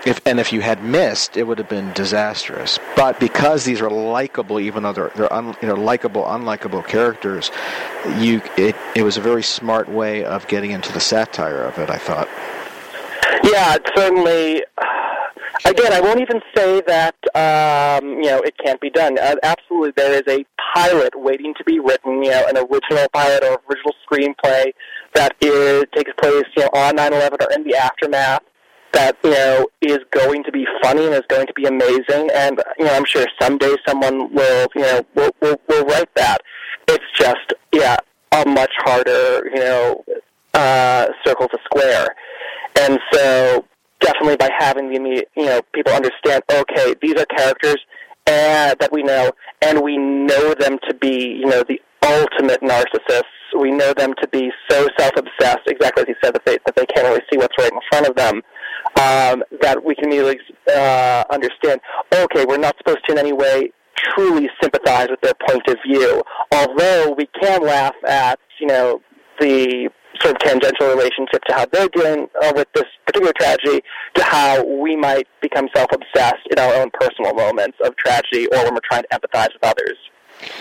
[0.05, 2.80] if and if you had missed, it would have been disastrous.
[2.95, 7.51] But because these are likable, even though they're they're un, you know likable, unlikable characters,
[8.17, 11.89] you it it was a very smart way of getting into the satire of it.
[11.89, 12.27] I thought.
[13.43, 14.63] Yeah, certainly.
[15.65, 19.17] Again, I won't even say that um, you know it can't be done.
[19.17, 22.23] Uh, absolutely, there is a pilot waiting to be written.
[22.23, 24.73] You know, an original pilot or original screenplay
[25.13, 28.41] that is takes place, you know, on 9/11 or in the aftermath
[28.94, 32.30] that you know is going to be funny and is going to be amazing.
[32.34, 36.41] And you know, I'm sure someday someone will, you know, will will, will write that.
[36.88, 37.98] It's just, yeah,
[38.32, 40.03] a much harder, you know,
[40.53, 42.07] uh, circle to square.
[42.80, 43.65] And so,
[43.99, 47.78] definitely by having the you know, people understand, okay, these are characters
[48.28, 53.23] uh, that we know, and we know them to be, you know, the ultimate narcissists.
[53.57, 56.85] We know them to be so self-obsessed, exactly as you said, that they that they
[56.88, 58.41] can't really see what's right in front of them.
[58.99, 60.39] Um, that we can immediately
[60.69, 61.80] uh, understand.
[62.13, 63.71] Okay, we're not supposed to in any way
[64.15, 66.21] truly sympathize with their point of view,
[66.51, 69.01] although we can laugh at, you know,
[69.39, 69.89] the
[70.21, 73.81] sort of tangential relationship to how they're dealing uh, with this particular tragedy
[74.15, 78.73] to how we might become self-obsessed in our own personal moments of tragedy or when
[78.73, 79.97] we're trying to empathize with others.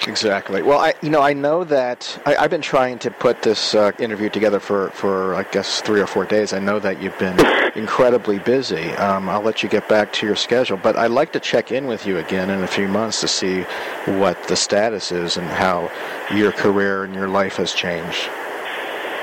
[0.06, 0.62] Exactly.
[0.62, 3.92] Well, I you know I know that I, I've been trying to put this uh,
[3.98, 6.52] interview together for for I guess three or four days.
[6.52, 7.38] I know that you've been
[7.76, 8.90] incredibly busy.
[8.92, 11.86] Um, I'll let you get back to your schedule, but I'd like to check in
[11.86, 13.62] with you again in a few months to see
[14.06, 15.90] what the status is and how
[16.34, 18.28] your career and your life has changed.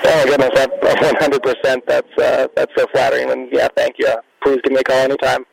[0.06, 0.72] Oh goodness, that
[1.64, 1.82] 100%.
[1.86, 4.14] That's uh, that's so flattering, and yeah, thank you.
[4.44, 5.46] Please give me a call anytime.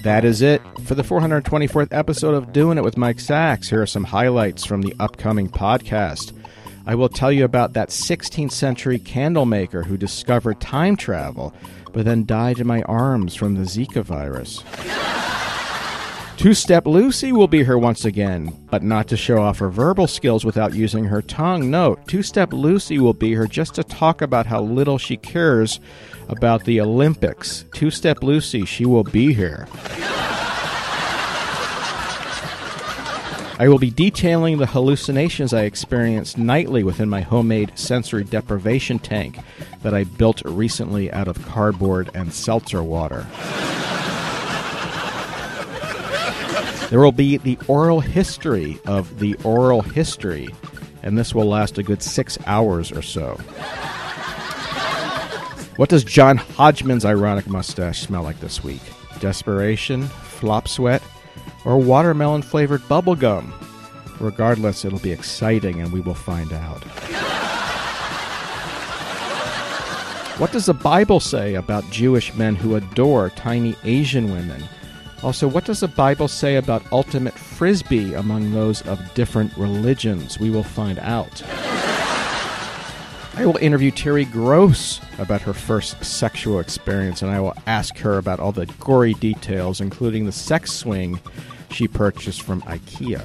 [0.00, 3.68] That is it for the 424th episode of Doing It with Mike Sacks.
[3.68, 6.32] Here are some highlights from the upcoming podcast.
[6.86, 11.52] I will tell you about that 16th century candle maker who discovered time travel,
[11.92, 14.64] but then died in my arms from the Zika virus.
[16.36, 20.06] Two Step Lucy will be here once again, but not to show off her verbal
[20.06, 21.70] skills without using her tongue.
[21.70, 25.80] No, Two Step Lucy will be here just to talk about how little she cares
[26.28, 27.64] about the Olympics.
[27.72, 29.66] Two Step Lucy, she will be here.
[33.56, 39.38] I will be detailing the hallucinations I experience nightly within my homemade sensory deprivation tank
[39.82, 43.24] that I built recently out of cardboard and seltzer water.
[46.90, 50.48] There will be the oral history of the oral history,
[51.02, 53.38] and this will last a good six hours or so.
[55.76, 58.82] What does John Hodgman's ironic mustache smell like this week?
[59.18, 61.02] Desperation, flop sweat,
[61.64, 63.52] or watermelon flavored bubblegum?
[64.20, 66.84] Regardless, it'll be exciting and we will find out.
[70.38, 74.62] What does the Bible say about Jewish men who adore tiny Asian women?
[75.24, 80.38] Also, what does the Bible say about ultimate frisbee among those of different religions?
[80.38, 81.42] We will find out.
[83.36, 88.18] I will interview Terry Gross about her first sexual experience, and I will ask her
[88.18, 91.18] about all the gory details, including the sex swing
[91.70, 93.22] she purchased from IKEA.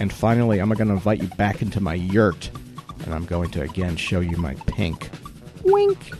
[0.00, 2.50] And finally, I'm going to invite you back into my yurt,
[3.04, 5.10] and I'm going to again show you my pink.
[5.62, 6.10] Wink.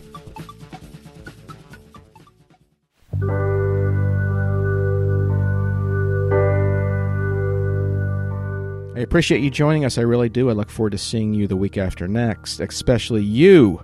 [9.01, 9.99] I appreciate you joining us.
[9.99, 10.51] I really do.
[10.51, 13.83] I look forward to seeing you the week after next, especially you.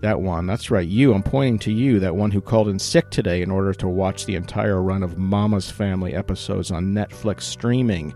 [0.00, 0.46] That one.
[0.46, 1.14] That's right, you.
[1.14, 4.26] I'm pointing to you, that one who called in sick today in order to watch
[4.26, 8.14] the entire run of Mama's Family episodes on Netflix streaming.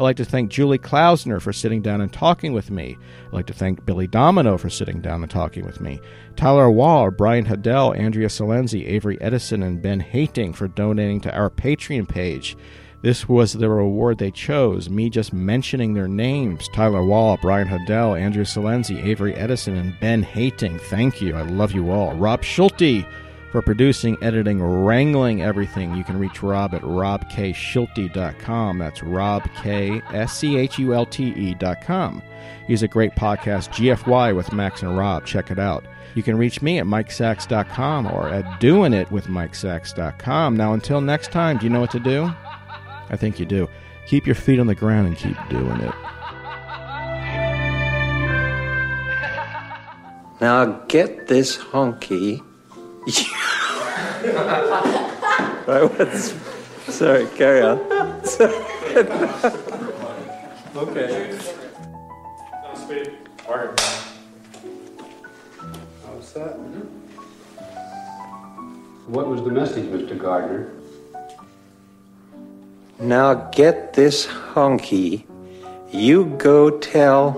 [0.00, 2.96] I'd like to thank Julie Klausner for sitting down and talking with me.
[3.26, 6.00] I'd like to thank Billy Domineau for sitting down and talking with me.
[6.36, 11.50] Tyler Wall, Brian Haddell, Andrea Salenzi, Avery Edison, and Ben Hating for donating to our
[11.50, 12.56] Patreon page.
[13.02, 16.66] This was the reward they chose, me just mentioning their names.
[16.72, 20.78] Tyler Wall, Brian Haddell, Andrew Salenzi, Avery Edison, and Ben Hating.
[20.78, 21.36] Thank you.
[21.36, 22.14] I love you all.
[22.14, 23.04] Rob Schulte
[23.50, 25.94] for producing, editing, wrangling everything.
[25.94, 28.78] You can reach Rob at robkschulte.com.
[28.78, 32.22] That's Rob K S C H U L T E.com.
[32.66, 35.26] He's a great podcast, GFY with Max and Rob.
[35.26, 35.84] Check it out.
[36.14, 40.56] You can reach me at MikeSacks.com or at doingitwithmikesacks.com.
[40.56, 42.24] Now, until next time, do you know what to do?
[43.10, 43.68] I think you do.
[44.06, 45.94] Keep your feet on the ground and keep doing it.
[50.40, 52.42] Now get this honky.
[55.66, 56.32] right, what's,
[56.94, 57.80] sorry, carry on.
[60.76, 61.36] Okay.
[62.74, 63.12] Speed.
[63.48, 63.80] Word.
[66.06, 66.52] How's that?
[69.06, 70.16] What was the message, Mr.
[70.16, 70.70] Gardner?
[73.00, 75.24] Now get this honky.
[75.90, 77.32] You go tell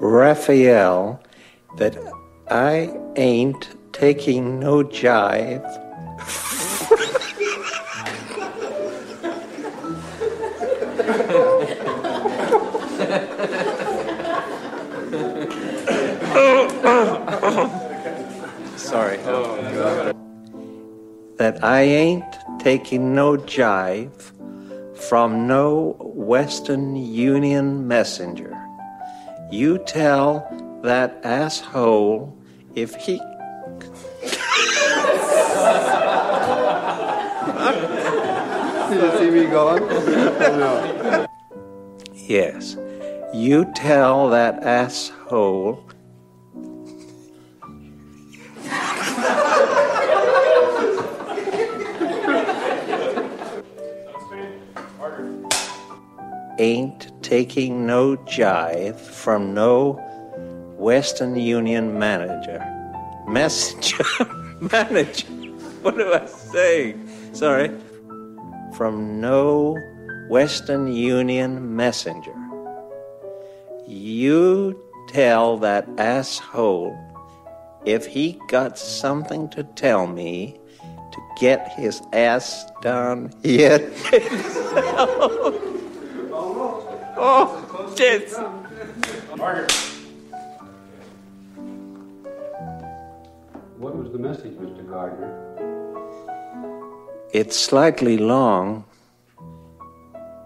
[0.00, 1.20] Raphael
[1.76, 1.98] that
[2.50, 5.64] I ain't taking no jive.
[18.76, 19.16] Sorry.
[21.36, 22.24] That I ain't
[22.58, 24.32] taking no jive
[25.08, 28.56] from no Western Union messenger.
[29.50, 30.48] You tell
[30.82, 32.36] that asshole
[32.74, 33.20] if he
[39.04, 39.86] You see me going?
[39.86, 41.26] no.
[42.14, 42.74] Yes.
[43.34, 45.84] You tell that asshole.
[56.58, 59.92] Ain't taking no jive from no
[60.78, 62.64] Western Union manager.
[63.28, 64.04] Messenger.
[64.72, 65.26] manager.
[65.82, 66.96] What do I say?
[67.34, 67.70] Sorry.
[68.76, 69.78] From no
[70.28, 72.34] Western Union messenger.
[73.86, 76.98] You tell that asshole
[77.84, 80.58] if he got something to tell me
[81.12, 83.92] to get his ass down here.
[87.16, 88.32] oh, shit.
[93.78, 94.88] What was the message, Mr.
[94.88, 95.53] Gardner?
[97.34, 98.84] It's slightly long,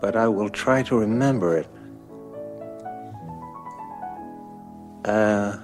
[0.01, 1.69] but I will try to remember it.
[5.05, 5.59] Uh,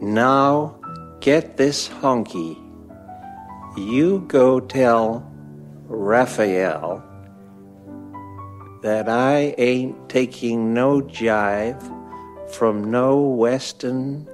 [0.00, 0.76] now
[1.20, 2.56] get this honky.
[3.76, 5.30] You go tell
[5.88, 7.04] Raphael
[8.80, 11.82] that I ain't taking no jive
[12.50, 14.26] from no Western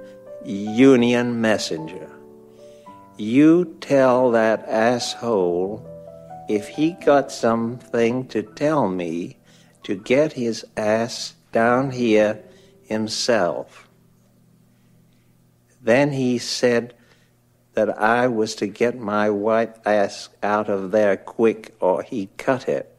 [0.45, 2.09] Union messenger.
[3.17, 5.83] You tell that asshole
[6.47, 9.37] if he got something to tell me
[9.83, 12.43] to get his ass down here
[12.83, 13.87] himself.
[15.81, 16.93] Then he said
[17.73, 22.67] that I was to get my white ass out of there quick or he'd cut
[22.67, 22.93] it.